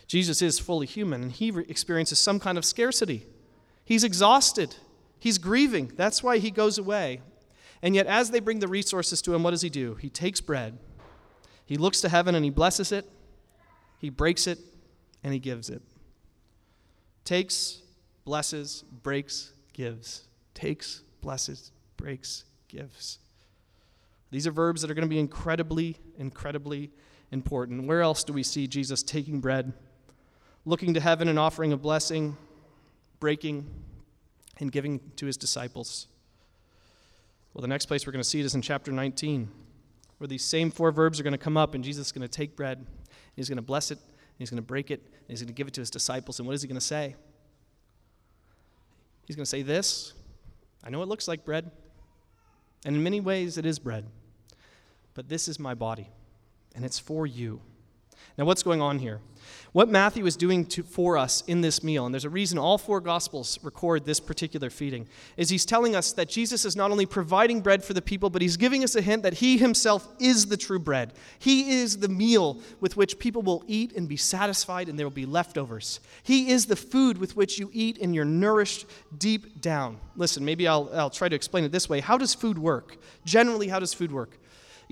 Jesus 0.09 0.43
is 0.43 0.59
fully 0.59 0.89
human, 0.89 1.23
and 1.23 1.31
he 1.31 1.51
experiences 1.69 2.19
some 2.19 2.41
kind 2.41 2.59
of 2.59 2.65
scarcity. 2.65 3.25
He's 3.85 4.03
exhausted, 4.03 4.75
he's 5.21 5.39
grieving. 5.39 5.93
That's 5.95 6.25
why 6.25 6.39
he 6.39 6.51
goes 6.51 6.79
away. 6.79 7.21
And 7.81 7.95
yet, 7.95 8.09
as 8.09 8.33
they 8.33 8.41
bring 8.41 8.59
the 8.59 8.67
resources 8.67 9.23
to 9.23 9.33
him, 9.37 9.45
what 9.45 9.53
does 9.53 9.63
he 9.63 9.71
do? 9.71 9.95
He 9.95 10.11
takes 10.11 10.41
bread, 10.41 10.77
he 11.65 11.77
looks 11.77 12.01
to 12.01 12.09
heaven, 12.09 12.35
and 12.35 12.45
he 12.45 12.51
blesses 12.51 12.91
it, 12.91 13.09
he 14.01 14.11
breaks 14.11 14.49
it, 14.49 14.59
and 15.23 15.33
he 15.33 15.39
gives 15.39 15.71
it. 15.71 15.83
Takes, 17.25 17.83
blesses, 18.25 18.83
breaks, 18.83 19.53
gives. 19.73 20.27
Takes, 20.55 21.05
blesses, 21.21 21.71
breaks, 21.97 22.47
gives. 22.73 23.19
These 24.31 24.47
are 24.47 24.51
verbs 24.51 24.81
that 24.81 24.91
are 24.91 24.95
going 24.95 25.07
to 25.07 25.11
be 25.11 25.19
incredibly, 25.19 25.97
incredibly 26.17 26.91
important. 27.31 27.87
Where 27.87 28.01
else 28.01 28.25
do 28.25 28.33
we 28.33 28.43
see 28.43 28.67
Jesus 28.67 29.03
taking 29.03 29.41
bread, 29.41 29.73
looking 30.65 30.95
to 30.95 31.01
heaven 31.01 31.29
and 31.29 31.39
offering 31.39 31.73
a 31.73 31.77
blessing, 31.77 32.37
breaking, 33.21 33.69
and 34.59 34.73
giving 34.73 35.01
to 35.17 35.27
his 35.27 35.37
disciples? 35.37 36.07
Well, 37.53 37.61
the 37.61 37.69
next 37.69 37.87
place 37.87 38.07
we're 38.07 38.13
going 38.13 38.23
to 38.23 38.29
see 38.29 38.41
it 38.41 38.47
is 38.47 38.55
in 38.55 38.63
chapter 38.63 38.91
19, 38.91 39.51
where 40.17 40.29
these 40.29 40.45
same 40.45 40.71
four 40.71 40.91
verbs 40.93 41.21
are 41.21 41.23
going 41.23 41.33
to 41.33 41.39
come 41.39 41.59
up, 41.59 41.75
and 41.75 41.85
Jesus 41.85 42.07
is 42.07 42.13
going 42.13 42.23
to 42.23 42.29
take 42.29 42.57
bread, 42.57 42.79
and 42.79 42.87
he's 43.37 43.51
going 43.51 43.57
to 43.57 43.63
bless 43.63 43.91
it, 43.91 43.99
and 43.99 44.39
he's 44.39 44.49
going 44.49 44.57
to 44.57 44.63
break 44.63 44.91
it, 44.91 45.01
and 45.05 45.29
he's 45.29 45.41
going 45.41 45.49
to 45.49 45.55
give 45.55 45.69
it 45.69 45.75
to 45.75 45.81
his 45.83 45.91
disciples. 45.91 46.39
And 46.39 46.49
what 46.49 46.55
is 46.55 46.63
he 46.63 46.69
going 46.69 46.81
to 46.81 46.81
say? 46.81 47.17
He's 49.27 49.37
going 49.37 49.45
to 49.45 49.51
say 49.51 49.61
this 49.61 50.15
I 50.83 50.89
know 50.89 51.03
it 51.03 51.09
looks 51.09 51.29
like 51.29 51.45
bread, 51.45 51.71
and 52.85 52.97
in 52.97 53.03
many 53.03 53.21
ways 53.21 53.59
it 53.59 53.67
is 53.67 53.79
bread, 53.79 54.07
but 55.15 55.29
this 55.29 55.49
is 55.49 55.59
my 55.59 55.75
body, 55.75 56.09
and 56.75 56.85
it's 56.85 56.99
for 56.99 57.27
you. 57.27 57.61
Now, 58.39 58.45
what's 58.45 58.63
going 58.63 58.81
on 58.81 58.99
here? 58.99 59.21
What 59.73 59.89
Matthew 59.89 60.27
is 60.27 60.37
doing 60.37 60.67
to, 60.67 60.83
for 60.83 61.17
us 61.17 61.43
in 61.47 61.63
this 61.63 61.83
meal, 61.83 62.05
and 62.05 62.15
there's 62.15 62.27
a 62.27 62.31
reason 62.31 62.59
all 62.59 62.77
four 62.77 63.01
Gospels 63.01 63.59
record 63.63 64.05
this 64.05 64.21
particular 64.21 64.69
feeding, 64.69 65.09
is 65.39 65.49
he's 65.49 65.65
telling 65.65 65.97
us 65.97 66.13
that 66.13 66.29
Jesus 66.29 66.67
is 66.67 66.77
not 66.77 66.91
only 66.91 67.07
providing 67.07 67.63
bread 67.63 67.83
for 67.83 67.95
the 67.95 68.03
people, 68.03 68.29
but 68.29 68.43
he's 68.43 68.59
giving 68.59 68.85
us 68.85 68.95
a 68.97 69.01
hint 69.01 69.23
that 69.23 69.35
he 69.35 69.57
himself 69.57 70.07
is 70.21 70.47
the 70.47 70.59
true 70.59 70.79
bread. 70.79 71.15
He 71.39 71.81
is 71.81 71.99
the 71.99 72.09
meal 72.09 72.61
with 72.81 72.99
which 72.99 73.19
people 73.19 73.41
will 73.41 73.65
eat 73.67 73.95
and 73.97 74.07
be 74.07 74.19
satisfied, 74.19 74.91
and 74.91 74.99
there 74.99 75.07
will 75.07 75.11
be 75.11 75.27
leftovers. 75.27 76.01
He 76.23 76.51
is 76.51 76.67
the 76.67 76.77
food 76.77 77.17
with 77.17 77.35
which 77.35 77.59
you 77.59 77.71
eat 77.73 77.99
and 77.99 78.15
you're 78.15 78.27
nourished 78.27 78.85
deep 79.17 79.63
down. 79.63 79.99
Listen, 80.17 80.45
maybe 80.45 80.69
I'll, 80.69 80.91
I'll 80.93 81.11
try 81.11 81.31
to 81.31 81.37
explain 81.37 81.65
it 81.65 81.73
this 81.73 81.89
way. 81.89 82.01
How 82.01 82.19
does 82.19 82.35
food 82.35 82.59
work? 82.59 82.99
Generally, 83.25 83.69
how 83.69 83.79
does 83.79 83.95
food 83.95 84.13
work? 84.13 84.39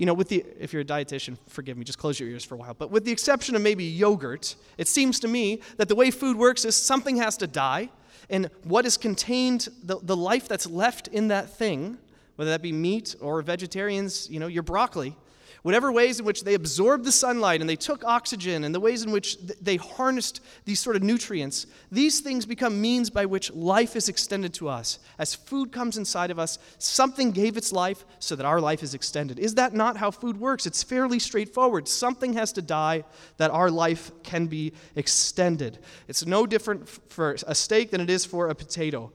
You 0.01 0.07
know, 0.07 0.15
with 0.15 0.29
the, 0.29 0.43
if 0.59 0.73
you're 0.73 0.81
a 0.81 0.85
dietitian, 0.85 1.37
forgive 1.47 1.77
me, 1.77 1.83
just 1.83 1.99
close 1.99 2.19
your 2.19 2.27
ears 2.27 2.43
for 2.43 2.55
a 2.55 2.57
while. 2.57 2.73
But 2.73 2.89
with 2.89 3.05
the 3.05 3.11
exception 3.11 3.55
of 3.55 3.61
maybe 3.61 3.83
yogurt, 3.83 4.55
it 4.79 4.87
seems 4.87 5.19
to 5.19 5.27
me 5.27 5.61
that 5.77 5.89
the 5.89 5.93
way 5.93 6.09
food 6.09 6.37
works 6.37 6.65
is 6.65 6.75
something 6.75 7.17
has 7.17 7.37
to 7.37 7.45
die, 7.45 7.91
and 8.27 8.49
what 8.63 8.87
is 8.87 8.97
contained, 8.97 9.69
the, 9.83 9.99
the 10.01 10.17
life 10.17 10.47
that's 10.47 10.65
left 10.65 11.07
in 11.09 11.27
that 11.27 11.55
thing, 11.55 11.99
whether 12.35 12.49
that 12.49 12.63
be 12.63 12.71
meat 12.71 13.15
or 13.21 13.43
vegetarians, 13.43 14.27
you 14.27 14.39
know, 14.39 14.47
your 14.47 14.63
broccoli, 14.63 15.15
whatever 15.63 15.91
ways 15.91 16.19
in 16.19 16.25
which 16.25 16.43
they 16.43 16.55
absorbed 16.55 17.05
the 17.05 17.11
sunlight 17.11 17.61
and 17.61 17.69
they 17.69 17.75
took 17.75 18.03
oxygen 18.03 18.63
and 18.63 18.73
the 18.73 18.79
ways 18.79 19.03
in 19.03 19.11
which 19.11 19.37
they 19.61 19.75
harnessed 19.75 20.41
these 20.65 20.79
sort 20.79 20.95
of 20.95 21.03
nutrients, 21.03 21.67
these 21.91 22.19
things 22.19 22.45
become 22.45 22.81
means 22.81 23.09
by 23.09 23.25
which 23.25 23.53
life 23.53 23.95
is 23.95 24.09
extended 24.09 24.53
to 24.55 24.67
us. 24.67 24.97
As 25.19 25.35
food 25.35 25.71
comes 25.71 25.97
inside 25.97 26.31
of 26.31 26.39
us, 26.39 26.57
something 26.79 27.31
gave 27.31 27.57
its 27.57 27.71
life 27.71 28.05
so 28.19 28.35
that 28.35 28.45
our 28.45 28.59
life 28.59 28.81
is 28.81 28.93
extended. 28.93 29.37
Is 29.37 29.55
that 29.55 29.73
not 29.73 29.97
how 29.97 30.09
food 30.09 30.39
works? 30.39 30.65
It's 30.65 30.81
fairly 30.81 31.19
straightforward. 31.19 31.87
Something 31.87 32.33
has 32.33 32.51
to 32.53 32.61
die 32.61 33.03
that 33.37 33.51
our 33.51 33.69
life 33.69 34.11
can 34.23 34.47
be 34.47 34.73
extended. 34.95 35.77
It's 36.07 36.25
no 36.25 36.47
different 36.47 36.89
for 36.89 37.37
a 37.45 37.53
steak 37.53 37.91
than 37.91 38.01
it 38.01 38.09
is 38.09 38.25
for 38.25 38.49
a 38.49 38.55
potato. 38.55 39.11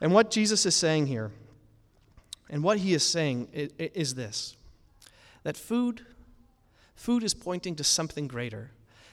And 0.00 0.12
what 0.12 0.30
Jesus 0.30 0.66
is 0.66 0.74
saying 0.74 1.06
here, 1.06 1.30
and 2.50 2.62
what 2.62 2.78
he 2.78 2.94
is 2.94 3.04
saying 3.04 3.48
is 3.78 4.14
this 4.14 4.56
that 5.42 5.56
food, 5.56 6.04
food 6.94 7.22
is 7.22 7.34
pointing 7.34 7.76
to 7.76 7.84
something 7.84 8.28
greater. 8.28 8.70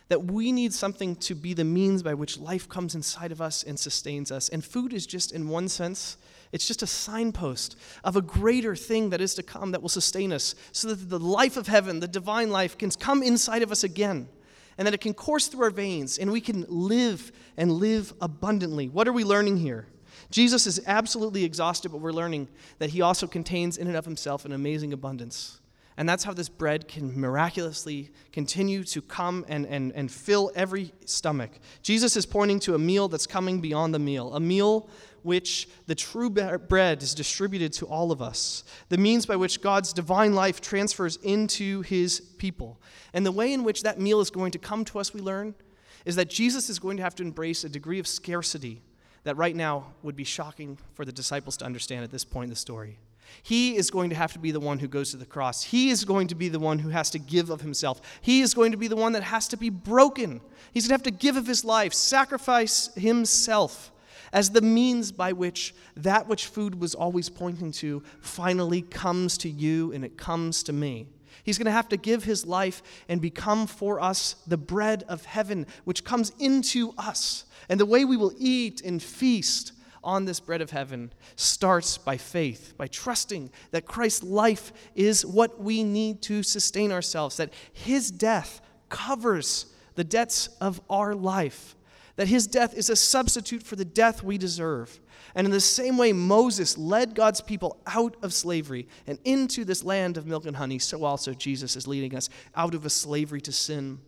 That 0.07 0.25
we 0.25 0.51
need 0.51 0.71
something 0.71 1.15
to 1.17 1.33
be 1.33 1.55
the 1.55 1.63
means 1.63 2.03
by 2.03 2.13
which 2.13 2.37
life 2.37 2.69
comes 2.69 2.93
inside 2.93 3.31
of 3.31 3.41
us 3.41 3.63
and 3.63 3.79
sustains 3.79 4.31
us. 4.31 4.49
And 4.49 4.63
food 4.63 4.93
is 4.93 5.07
just, 5.07 5.31
in 5.31 5.49
one 5.49 5.67
sense, 5.67 6.17
it's 6.51 6.67
just 6.67 6.83
a 6.83 6.87
signpost 6.87 7.75
of 8.03 8.15
a 8.15 8.21
greater 8.21 8.75
thing 8.75 9.09
that 9.09 9.19
is 9.19 9.33
to 9.33 9.43
come 9.43 9.71
that 9.71 9.81
will 9.81 9.89
sustain 9.89 10.31
us, 10.31 10.53
so 10.71 10.89
that 10.89 11.09
the 11.09 11.19
life 11.19 11.57
of 11.57 11.67
heaven, 11.67 12.01
the 12.01 12.07
divine 12.07 12.51
life, 12.51 12.77
can 12.77 12.91
come 12.91 13.23
inside 13.23 13.63
of 13.63 13.71
us 13.71 13.83
again, 13.83 14.29
and 14.77 14.85
that 14.85 14.93
it 14.93 15.01
can 15.01 15.15
course 15.15 15.47
through 15.47 15.63
our 15.63 15.71
veins, 15.71 16.19
and 16.19 16.31
we 16.31 16.39
can 16.39 16.65
live 16.69 17.31
and 17.57 17.71
live 17.71 18.13
abundantly. 18.21 18.87
What 18.87 19.07
are 19.07 19.13
we 19.13 19.23
learning 19.23 19.57
here? 19.57 19.87
Jesus 20.29 20.67
is 20.67 20.79
absolutely 20.85 21.43
exhausted, 21.43 21.89
but 21.89 21.99
we're 21.99 22.11
learning 22.11 22.47
that 22.77 22.91
he 22.91 23.01
also 23.01 23.25
contains 23.25 23.75
in 23.77 23.87
and 23.87 23.97
of 23.97 24.05
himself 24.05 24.45
an 24.45 24.51
amazing 24.51 24.93
abundance. 24.93 25.59
And 25.97 26.09
that's 26.09 26.25
how 26.25 26.33
this 26.33 26.49
bread 26.49 26.87
can 26.87 27.17
miraculously 27.19 28.11
continue 28.33 28.83
to 28.85 29.01
come 29.01 29.45
and, 29.47 29.65
and, 29.65 29.93
and 29.93 30.11
fill 30.11 30.51
every 30.53 30.91
stomach. 31.05 31.51
Jesus 31.81 32.17
is 32.17 32.25
pointing 32.25 32.59
to 32.61 32.75
a 32.75 32.79
meal 32.79 33.07
that's 33.07 33.27
coming 33.27 33.61
beyond 33.61 33.93
the 33.93 33.99
meal, 33.99 34.33
a 34.33 34.39
meal 34.39 34.89
which 35.23 35.67
the 35.87 35.95
true 35.95 36.29
bread 36.29 37.01
is 37.01 37.15
distributed 37.15 37.73
to 37.73 37.85
all 37.85 38.11
of 38.11 38.21
us, 38.21 38.63
the 38.89 38.97
means 38.97 39.25
by 39.25 39.35
which 39.35 39.61
God's 39.61 39.91
divine 39.93 40.35
life 40.35 40.61
transfers 40.61 41.15
into 41.23 41.81
his 41.81 42.19
people. 42.19 42.79
And 43.13 43.25
the 43.25 43.31
way 43.31 43.51
in 43.51 43.63
which 43.63 43.81
that 43.83 43.99
meal 43.99 44.19
is 44.19 44.29
going 44.29 44.51
to 44.51 44.59
come 44.59 44.85
to 44.85 44.99
us, 44.99 45.13
we 45.13 45.21
learn, 45.21 45.55
is 46.03 46.15
that 46.17 46.29
Jesus 46.29 46.69
is 46.69 46.77
going 46.77 46.97
to 46.97 47.03
have 47.03 47.15
to 47.15 47.23
embrace 47.23 47.63
a 47.63 47.69
degree 47.69 47.99
of 47.99 48.05
scarcity 48.05 48.83
that 49.23 49.35
right 49.37 49.55
now 49.55 49.87
would 50.03 50.15
be 50.15 50.23
shocking 50.23 50.77
for 50.93 51.05
the 51.05 51.11
disciples 51.11 51.57
to 51.57 51.65
understand 51.65 52.03
at 52.03 52.11
this 52.11 52.23
point 52.23 52.45
in 52.45 52.49
the 52.51 52.55
story. 52.55 52.99
He 53.43 53.75
is 53.75 53.91
going 53.91 54.09
to 54.09 54.15
have 54.15 54.33
to 54.33 54.39
be 54.39 54.51
the 54.51 54.59
one 54.59 54.79
who 54.79 54.87
goes 54.87 55.11
to 55.11 55.17
the 55.17 55.25
cross. 55.25 55.63
He 55.63 55.89
is 55.89 56.05
going 56.05 56.27
to 56.27 56.35
be 56.35 56.49
the 56.49 56.59
one 56.59 56.79
who 56.79 56.89
has 56.89 57.09
to 57.11 57.19
give 57.19 57.49
of 57.49 57.61
himself. 57.61 58.01
He 58.21 58.41
is 58.41 58.53
going 58.53 58.71
to 58.71 58.77
be 58.77 58.87
the 58.87 58.95
one 58.95 59.13
that 59.13 59.23
has 59.23 59.47
to 59.49 59.57
be 59.57 59.69
broken. 59.69 60.41
He's 60.73 60.87
going 60.87 60.99
to 60.99 61.03
have 61.03 61.13
to 61.13 61.25
give 61.25 61.37
of 61.37 61.47
his 61.47 61.63
life, 61.63 61.93
sacrifice 61.93 62.93
himself 62.95 63.91
as 64.33 64.49
the 64.49 64.61
means 64.61 65.11
by 65.11 65.31
which 65.31 65.73
that 65.95 66.27
which 66.27 66.47
food 66.47 66.79
was 66.79 66.93
always 66.93 67.29
pointing 67.29 67.71
to 67.71 68.03
finally 68.19 68.81
comes 68.81 69.37
to 69.37 69.49
you 69.49 69.93
and 69.93 70.03
it 70.03 70.17
comes 70.17 70.63
to 70.63 70.73
me. 70.73 71.07
He's 71.43 71.57
going 71.57 71.65
to 71.65 71.71
have 71.71 71.89
to 71.89 71.97
give 71.97 72.23
his 72.23 72.45
life 72.45 72.81
and 73.07 73.21
become 73.21 73.67
for 73.67 74.01
us 74.01 74.35
the 74.47 74.57
bread 74.57 75.03
of 75.07 75.25
heaven, 75.25 75.67
which 75.83 76.03
comes 76.03 76.31
into 76.39 76.93
us. 76.97 77.45
And 77.69 77.79
the 77.79 77.85
way 77.85 78.03
we 78.03 78.17
will 78.17 78.33
eat 78.37 78.81
and 78.81 79.01
feast 79.01 79.71
on 80.05 80.25
this 80.25 80.39
bread 80.39 80.61
of 80.61 80.69
heaven 80.69 81.11
starts 81.35 81.97
by 81.97 82.15
faith, 82.15 82.73
by 82.77 82.87
trusting 82.87 83.49
that 83.71 83.85
Christ's 83.85 84.23
life 84.23 84.71
is 84.93 85.25
what 85.25 85.59
we 85.59 85.83
need 85.83 86.21
to 86.23 86.43
sustain 86.43 86.91
ourselves, 86.91 87.37
that 87.37 87.51
his 87.73 88.11
death 88.11 88.61
covers 88.87 89.65
the 89.95 90.03
debts 90.03 90.47
of 90.61 90.79
our 90.89 91.15
life, 91.15 91.75
that 92.15 92.27
his 92.27 92.47
death 92.47 92.73
is 92.75 92.89
a 92.89 92.95
substitute 92.95 93.63
for 93.63 93.75
the 93.75 93.83
death 93.83 94.23
we 94.23 94.37
deserve. 94.37 94.99
And 95.33 95.45
in 95.45 95.51
the 95.51 95.59
same 95.59 95.97
way 95.97 96.13
Moses 96.13 96.77
led 96.77 97.15
God's 97.15 97.41
people 97.41 97.81
out 97.87 98.15
of 98.21 98.33
slavery 98.33 98.87
and 99.05 99.19
into 99.25 99.65
this 99.65 99.83
land 99.83 100.15
of 100.15 100.25
milk 100.25 100.45
and 100.45 100.55
honey, 100.55 100.79
so 100.79 101.03
also 101.03 101.33
Jesus 101.33 101.75
is 101.75 101.87
leading 101.87 102.15
us 102.15 102.29
out 102.55 102.73
of 102.73 102.85
a 102.85 102.89
slavery 102.89 103.41
to 103.41 103.51
sin 103.51 103.99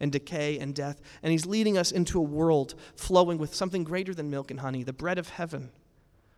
and 0.00 0.12
decay 0.12 0.58
and 0.58 0.74
death. 0.74 1.00
And 1.22 1.32
He's 1.32 1.46
leading 1.46 1.78
us 1.78 1.92
into 1.92 2.18
a 2.18 2.22
world 2.22 2.74
flowing 2.94 3.38
with 3.38 3.54
something 3.54 3.84
greater 3.84 4.14
than 4.14 4.30
milk 4.30 4.50
and 4.50 4.60
honey, 4.60 4.82
the 4.82 4.92
bread 4.92 5.18
of 5.18 5.30
heaven, 5.30 5.70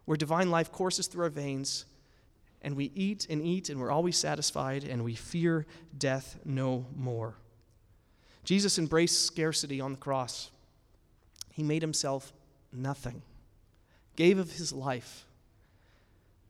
where 0.05 0.17
divine 0.17 0.51
life 0.51 0.73
courses 0.73 1.07
through 1.07 1.25
our 1.25 1.31
veins. 1.31 1.85
And 2.61 2.77
we 2.77 2.91
eat 2.95 3.27
and 3.31 3.41
eat, 3.41 3.69
and 3.69 3.79
we're 3.81 3.93
always 3.93 4.17
satisfied, 4.17 4.83
and 4.83 5.05
we 5.05 5.15
fear 5.15 5.65
death 5.97 6.39
no 6.45 6.87
more. 6.97 7.35
Jesus 8.45 8.79
embraced 8.79 9.27
scarcity 9.27 9.81
on 9.81 9.93
the 9.93 9.99
cross. 9.99 10.51
He 11.53 11.63
made 11.63 11.83
himself 11.83 12.33
nothing, 12.73 13.23
gave 14.17 14.39
of 14.39 14.53
his 14.53 14.73
life. 14.73 15.27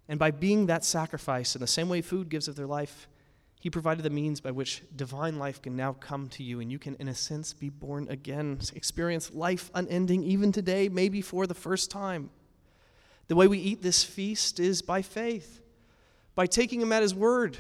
And 0.08 0.18
by 0.18 0.30
being 0.30 0.66
that 0.66 0.84
sacrifice, 0.84 1.54
in 1.54 1.60
the 1.60 1.66
same 1.66 1.88
way 1.88 2.00
food 2.00 2.28
gives 2.28 2.48
of 2.48 2.56
their 2.56 2.66
life, 2.66 3.08
he 3.60 3.70
provided 3.70 4.04
the 4.04 4.10
means 4.10 4.40
by 4.40 4.52
which 4.52 4.82
divine 4.94 5.38
life 5.38 5.60
can 5.60 5.74
now 5.74 5.92
come 5.92 6.28
to 6.28 6.44
you, 6.44 6.60
and 6.60 6.70
you 6.70 6.78
can, 6.78 6.94
in 7.00 7.08
a 7.08 7.14
sense, 7.14 7.52
be 7.52 7.70
born 7.70 8.06
again, 8.08 8.60
experience 8.74 9.34
life 9.34 9.70
unending, 9.74 10.22
even 10.22 10.52
today, 10.52 10.88
maybe 10.88 11.20
for 11.20 11.46
the 11.46 11.54
first 11.54 11.90
time. 11.90 12.30
The 13.26 13.34
way 13.34 13.48
we 13.48 13.58
eat 13.58 13.82
this 13.82 14.04
feast 14.04 14.60
is 14.60 14.80
by 14.80 15.02
faith, 15.02 15.60
by 16.36 16.46
taking 16.46 16.80
Him 16.80 16.92
at 16.92 17.02
His 17.02 17.16
word. 17.16 17.58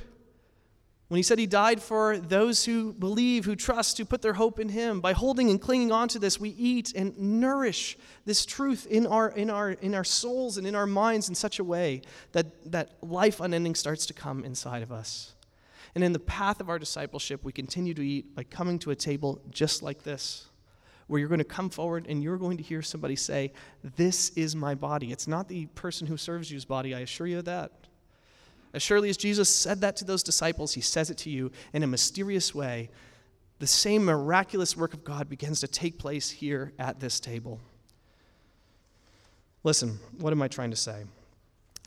When 1.08 1.16
He 1.16 1.24
said 1.24 1.40
He 1.40 1.48
died 1.48 1.82
for 1.82 2.16
those 2.16 2.64
who 2.64 2.92
believe, 2.92 3.44
who 3.44 3.56
trust, 3.56 3.98
who 3.98 4.04
put 4.04 4.22
their 4.22 4.34
hope 4.34 4.60
in 4.60 4.68
Him, 4.68 5.00
by 5.00 5.14
holding 5.14 5.50
and 5.50 5.60
clinging 5.60 5.90
on 5.90 6.06
to 6.08 6.20
this, 6.20 6.38
we 6.38 6.50
eat 6.50 6.92
and 6.94 7.18
nourish 7.18 7.98
this 8.24 8.46
truth 8.46 8.86
in 8.86 9.04
our, 9.04 9.30
in 9.30 9.50
our, 9.50 9.72
in 9.72 9.96
our 9.96 10.04
souls 10.04 10.58
and 10.58 10.66
in 10.66 10.76
our 10.76 10.86
minds 10.86 11.28
in 11.28 11.34
such 11.34 11.58
a 11.58 11.64
way 11.64 12.02
that, 12.30 12.70
that 12.70 12.92
life 13.02 13.40
unending 13.40 13.74
starts 13.74 14.06
to 14.06 14.14
come 14.14 14.44
inside 14.44 14.84
of 14.84 14.92
us. 14.92 15.34
And 15.94 16.04
in 16.04 16.12
the 16.12 16.18
path 16.18 16.60
of 16.60 16.68
our 16.68 16.78
discipleship, 16.78 17.44
we 17.44 17.52
continue 17.52 17.94
to 17.94 18.02
eat 18.02 18.34
by 18.34 18.44
coming 18.44 18.78
to 18.80 18.90
a 18.90 18.96
table 18.96 19.40
just 19.50 19.82
like 19.82 20.02
this, 20.02 20.46
where 21.06 21.18
you're 21.18 21.28
going 21.28 21.38
to 21.38 21.44
come 21.44 21.70
forward 21.70 22.06
and 22.08 22.22
you're 22.22 22.36
going 22.36 22.56
to 22.58 22.62
hear 22.62 22.82
somebody 22.82 23.16
say, 23.16 23.52
This 23.96 24.30
is 24.30 24.54
my 24.54 24.74
body. 24.74 25.12
It's 25.12 25.28
not 25.28 25.48
the 25.48 25.66
person 25.66 26.06
who 26.06 26.16
serves 26.16 26.50
you's 26.50 26.64
body, 26.64 26.94
I 26.94 27.00
assure 27.00 27.26
you 27.26 27.38
of 27.38 27.46
that. 27.46 27.72
As 28.74 28.82
surely 28.82 29.08
as 29.08 29.16
Jesus 29.16 29.48
said 29.48 29.80
that 29.80 29.96
to 29.96 30.04
those 30.04 30.22
disciples, 30.22 30.74
he 30.74 30.80
says 30.80 31.10
it 31.10 31.16
to 31.18 31.30
you 31.30 31.50
in 31.72 31.82
a 31.82 31.86
mysterious 31.86 32.54
way. 32.54 32.90
The 33.60 33.66
same 33.66 34.04
miraculous 34.04 34.76
work 34.76 34.94
of 34.94 35.04
God 35.04 35.28
begins 35.28 35.60
to 35.60 35.68
take 35.68 35.98
place 35.98 36.30
here 36.30 36.72
at 36.78 37.00
this 37.00 37.18
table. 37.18 37.60
Listen, 39.64 39.98
what 40.18 40.32
am 40.32 40.42
I 40.42 40.48
trying 40.48 40.70
to 40.70 40.76
say? 40.76 41.04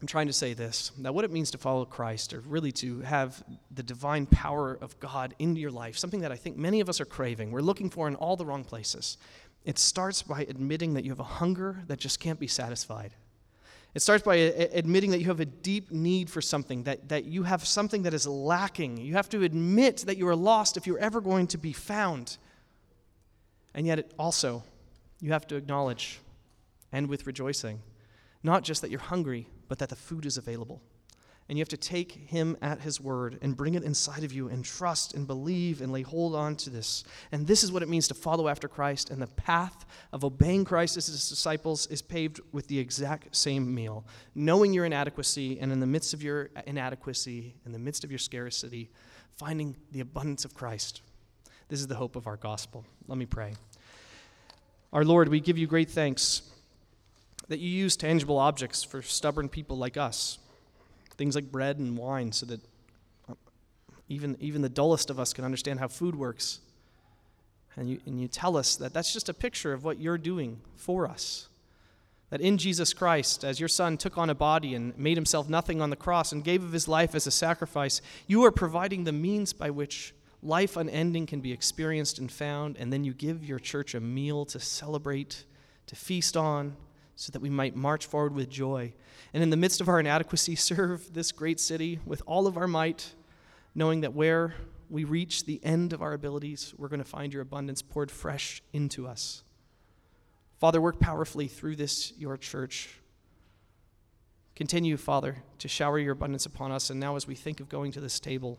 I'm 0.01 0.07
trying 0.07 0.27
to 0.27 0.33
say 0.33 0.55
this 0.55 0.91
that 0.99 1.13
what 1.13 1.25
it 1.25 1.31
means 1.31 1.51
to 1.51 1.59
follow 1.59 1.85
Christ, 1.85 2.33
or 2.33 2.39
really 2.41 2.71
to 2.73 3.01
have 3.01 3.43
the 3.69 3.83
divine 3.83 4.25
power 4.25 4.77
of 4.81 4.99
God 4.99 5.35
into 5.37 5.61
your 5.61 5.69
life, 5.69 5.95
something 5.97 6.21
that 6.21 6.31
I 6.31 6.35
think 6.35 6.57
many 6.57 6.79
of 6.79 6.89
us 6.89 6.99
are 6.99 7.05
craving, 7.05 7.51
we're 7.51 7.61
looking 7.61 7.89
for 7.89 8.07
in 8.07 8.15
all 8.15 8.35
the 8.35 8.45
wrong 8.45 8.63
places. 8.63 9.17
It 9.63 9.77
starts 9.77 10.23
by 10.23 10.41
admitting 10.41 10.95
that 10.95 11.03
you 11.03 11.11
have 11.11 11.19
a 11.19 11.23
hunger 11.23 11.83
that 11.85 11.99
just 11.99 12.19
can't 12.19 12.39
be 12.39 12.47
satisfied. 12.47 13.13
It 13.93 14.01
starts 14.01 14.23
by 14.23 14.35
admitting 14.35 15.11
that 15.11 15.19
you 15.19 15.25
have 15.25 15.41
a 15.41 15.45
deep 15.45 15.91
need 15.91 16.29
for 16.29 16.41
something, 16.41 16.83
that, 16.83 17.09
that 17.09 17.25
you 17.25 17.43
have 17.43 17.67
something 17.67 18.03
that 18.03 18.13
is 18.13 18.25
lacking. 18.25 18.97
You 18.97 19.13
have 19.13 19.29
to 19.29 19.43
admit 19.43 19.97
that 20.07 20.17
you 20.17 20.27
are 20.29 20.35
lost 20.35 20.77
if 20.77 20.87
you're 20.87 20.97
ever 20.97 21.21
going 21.21 21.45
to 21.47 21.57
be 21.57 21.73
found. 21.73 22.37
And 23.75 23.85
yet, 23.85 23.99
it 23.99 24.13
also, 24.17 24.63
you 25.19 25.33
have 25.33 25.45
to 25.47 25.57
acknowledge, 25.57 26.19
and 26.91 27.07
with 27.07 27.27
rejoicing, 27.27 27.81
not 28.43 28.63
just 28.63 28.81
that 28.81 28.89
you're 28.89 28.99
hungry, 29.01 29.47
but 29.71 29.79
that 29.79 29.87
the 29.87 29.95
food 29.95 30.25
is 30.25 30.35
available. 30.35 30.81
And 31.47 31.57
you 31.57 31.61
have 31.61 31.69
to 31.69 31.77
take 31.77 32.11
him 32.11 32.57
at 32.61 32.81
his 32.81 32.99
word 32.99 33.39
and 33.41 33.55
bring 33.55 33.75
it 33.75 33.83
inside 33.83 34.25
of 34.25 34.33
you 34.33 34.49
and 34.49 34.65
trust 34.65 35.13
and 35.13 35.25
believe 35.25 35.79
and 35.79 35.93
lay 35.93 36.01
hold 36.01 36.35
on 36.35 36.57
to 36.57 36.69
this. 36.69 37.05
And 37.31 37.47
this 37.47 37.63
is 37.63 37.71
what 37.71 37.81
it 37.81 37.87
means 37.87 38.09
to 38.09 38.13
follow 38.13 38.49
after 38.49 38.67
Christ. 38.67 39.11
And 39.11 39.21
the 39.21 39.27
path 39.27 39.85
of 40.11 40.25
obeying 40.25 40.65
Christ 40.65 40.97
as 40.97 41.07
his 41.07 41.29
disciples 41.29 41.87
is 41.87 42.01
paved 42.01 42.41
with 42.51 42.67
the 42.67 42.79
exact 42.79 43.33
same 43.33 43.73
meal. 43.73 44.05
Knowing 44.35 44.73
your 44.73 44.83
inadequacy, 44.83 45.57
and 45.61 45.71
in 45.71 45.79
the 45.79 45.87
midst 45.87 46.13
of 46.13 46.21
your 46.21 46.49
inadequacy, 46.67 47.55
in 47.65 47.71
the 47.71 47.79
midst 47.79 48.03
of 48.03 48.11
your 48.11 48.19
scarcity, 48.19 48.89
finding 49.37 49.77
the 49.93 50.01
abundance 50.01 50.43
of 50.43 50.53
Christ. 50.53 51.01
This 51.69 51.79
is 51.79 51.87
the 51.87 51.95
hope 51.95 52.17
of 52.17 52.27
our 52.27 52.35
gospel. 52.35 52.83
Let 53.07 53.17
me 53.17 53.25
pray. 53.25 53.53
Our 54.91 55.05
Lord, 55.05 55.29
we 55.29 55.39
give 55.39 55.57
you 55.57 55.65
great 55.65 55.89
thanks 55.89 56.41
that 57.51 57.59
you 57.59 57.69
use 57.69 57.97
tangible 57.97 58.37
objects 58.37 58.81
for 58.81 59.01
stubborn 59.01 59.49
people 59.49 59.77
like 59.77 59.97
us, 59.97 60.39
things 61.17 61.35
like 61.35 61.51
bread 61.51 61.77
and 61.79 61.97
wine, 61.97 62.31
so 62.31 62.45
that 62.45 62.61
uh, 63.29 63.33
even, 64.07 64.37
even 64.39 64.61
the 64.61 64.69
dullest 64.69 65.09
of 65.09 65.19
us 65.19 65.33
can 65.33 65.43
understand 65.43 65.77
how 65.77 65.89
food 65.89 66.15
works. 66.15 66.61
And 67.75 67.89
you, 67.89 67.99
and 68.05 68.21
you 68.21 68.29
tell 68.29 68.55
us 68.55 68.77
that 68.77 68.93
that's 68.93 69.11
just 69.11 69.27
a 69.27 69.33
picture 69.33 69.73
of 69.73 69.83
what 69.83 69.99
you're 69.99 70.17
doing 70.17 70.61
for 70.77 71.05
us. 71.05 71.49
That 72.29 72.39
in 72.39 72.57
Jesus 72.57 72.93
Christ, 72.93 73.43
as 73.43 73.59
your 73.59 73.67
Son 73.67 73.97
took 73.97 74.17
on 74.17 74.29
a 74.29 74.35
body 74.35 74.73
and 74.73 74.97
made 74.97 75.17
himself 75.17 75.49
nothing 75.49 75.81
on 75.81 75.89
the 75.89 75.97
cross 75.97 76.31
and 76.31 76.45
gave 76.45 76.63
of 76.63 76.71
his 76.71 76.87
life 76.87 77.15
as 77.15 77.27
a 77.27 77.31
sacrifice, 77.31 78.01
you 78.27 78.45
are 78.45 78.51
providing 78.51 79.03
the 79.03 79.11
means 79.11 79.51
by 79.51 79.69
which 79.69 80.13
life 80.41 80.77
unending 80.77 81.25
can 81.25 81.41
be 81.41 81.51
experienced 81.51 82.17
and 82.17 82.31
found, 82.31 82.77
and 82.77 82.93
then 82.93 83.03
you 83.03 83.13
give 83.13 83.43
your 83.43 83.59
church 83.59 83.93
a 83.93 83.99
meal 83.99 84.45
to 84.45 84.59
celebrate, 84.61 85.43
to 85.87 85.97
feast 85.97 86.37
on, 86.37 86.77
so 87.21 87.31
that 87.31 87.39
we 87.39 87.51
might 87.51 87.75
march 87.75 88.07
forward 88.07 88.33
with 88.33 88.49
joy. 88.49 88.91
And 89.31 89.43
in 89.43 89.51
the 89.51 89.57
midst 89.57 89.79
of 89.79 89.87
our 89.87 89.99
inadequacy, 89.99 90.55
serve 90.55 91.13
this 91.13 91.31
great 91.31 91.59
city 91.59 91.99
with 92.03 92.23
all 92.25 92.47
of 92.47 92.57
our 92.57 92.67
might, 92.67 93.13
knowing 93.75 94.01
that 94.01 94.15
where 94.15 94.55
we 94.89 95.03
reach 95.03 95.45
the 95.45 95.63
end 95.63 95.93
of 95.93 96.01
our 96.01 96.13
abilities, 96.13 96.73
we're 96.79 96.87
going 96.87 96.99
to 96.99 97.07
find 97.07 97.31
your 97.31 97.43
abundance 97.43 97.83
poured 97.83 98.09
fresh 98.09 98.63
into 98.73 99.07
us. 99.07 99.43
Father, 100.59 100.81
work 100.81 100.99
powerfully 100.99 101.47
through 101.47 101.75
this, 101.75 102.11
your 102.17 102.37
church. 102.37 102.89
Continue, 104.55 104.97
Father, 104.97 105.43
to 105.59 105.67
shower 105.67 105.99
your 105.99 106.13
abundance 106.13 106.47
upon 106.47 106.71
us. 106.71 106.89
And 106.89 106.99
now, 106.99 107.17
as 107.17 107.27
we 107.27 107.35
think 107.35 107.59
of 107.59 107.69
going 107.69 107.91
to 107.91 108.01
this 108.01 108.19
table, 108.19 108.57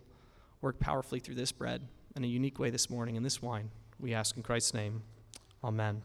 work 0.60 0.78
powerfully 0.78 1.18
through 1.18 1.34
this 1.34 1.50
bread 1.50 1.82
in 2.14 2.22
a 2.22 2.28
unique 2.28 2.60
way 2.60 2.70
this 2.70 2.88
morning 2.88 3.16
and 3.16 3.26
this 3.26 3.42
wine. 3.42 3.70
We 3.98 4.14
ask 4.14 4.36
in 4.36 4.44
Christ's 4.44 4.72
name. 4.72 5.02
Amen. 5.64 6.02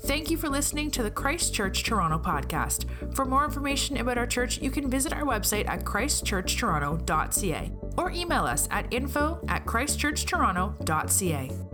Thank 0.00 0.30
you 0.30 0.36
for 0.36 0.48
listening 0.48 0.90
to 0.92 1.02
the 1.02 1.10
Christ 1.10 1.54
Church 1.54 1.82
Toronto 1.82 2.18
podcast. 2.18 2.86
For 3.14 3.24
more 3.24 3.44
information 3.44 3.96
about 3.96 4.18
our 4.18 4.26
church, 4.26 4.60
you 4.60 4.70
can 4.70 4.90
visit 4.90 5.12
our 5.12 5.24
website 5.24 5.68
at 5.68 5.84
christchurchtoronto.ca 5.84 7.72
or 7.96 8.10
email 8.10 8.44
us 8.44 8.68
at 8.70 8.92
info 8.92 9.40
at 9.48 9.64
christchurchtoronto.ca. 9.64 11.65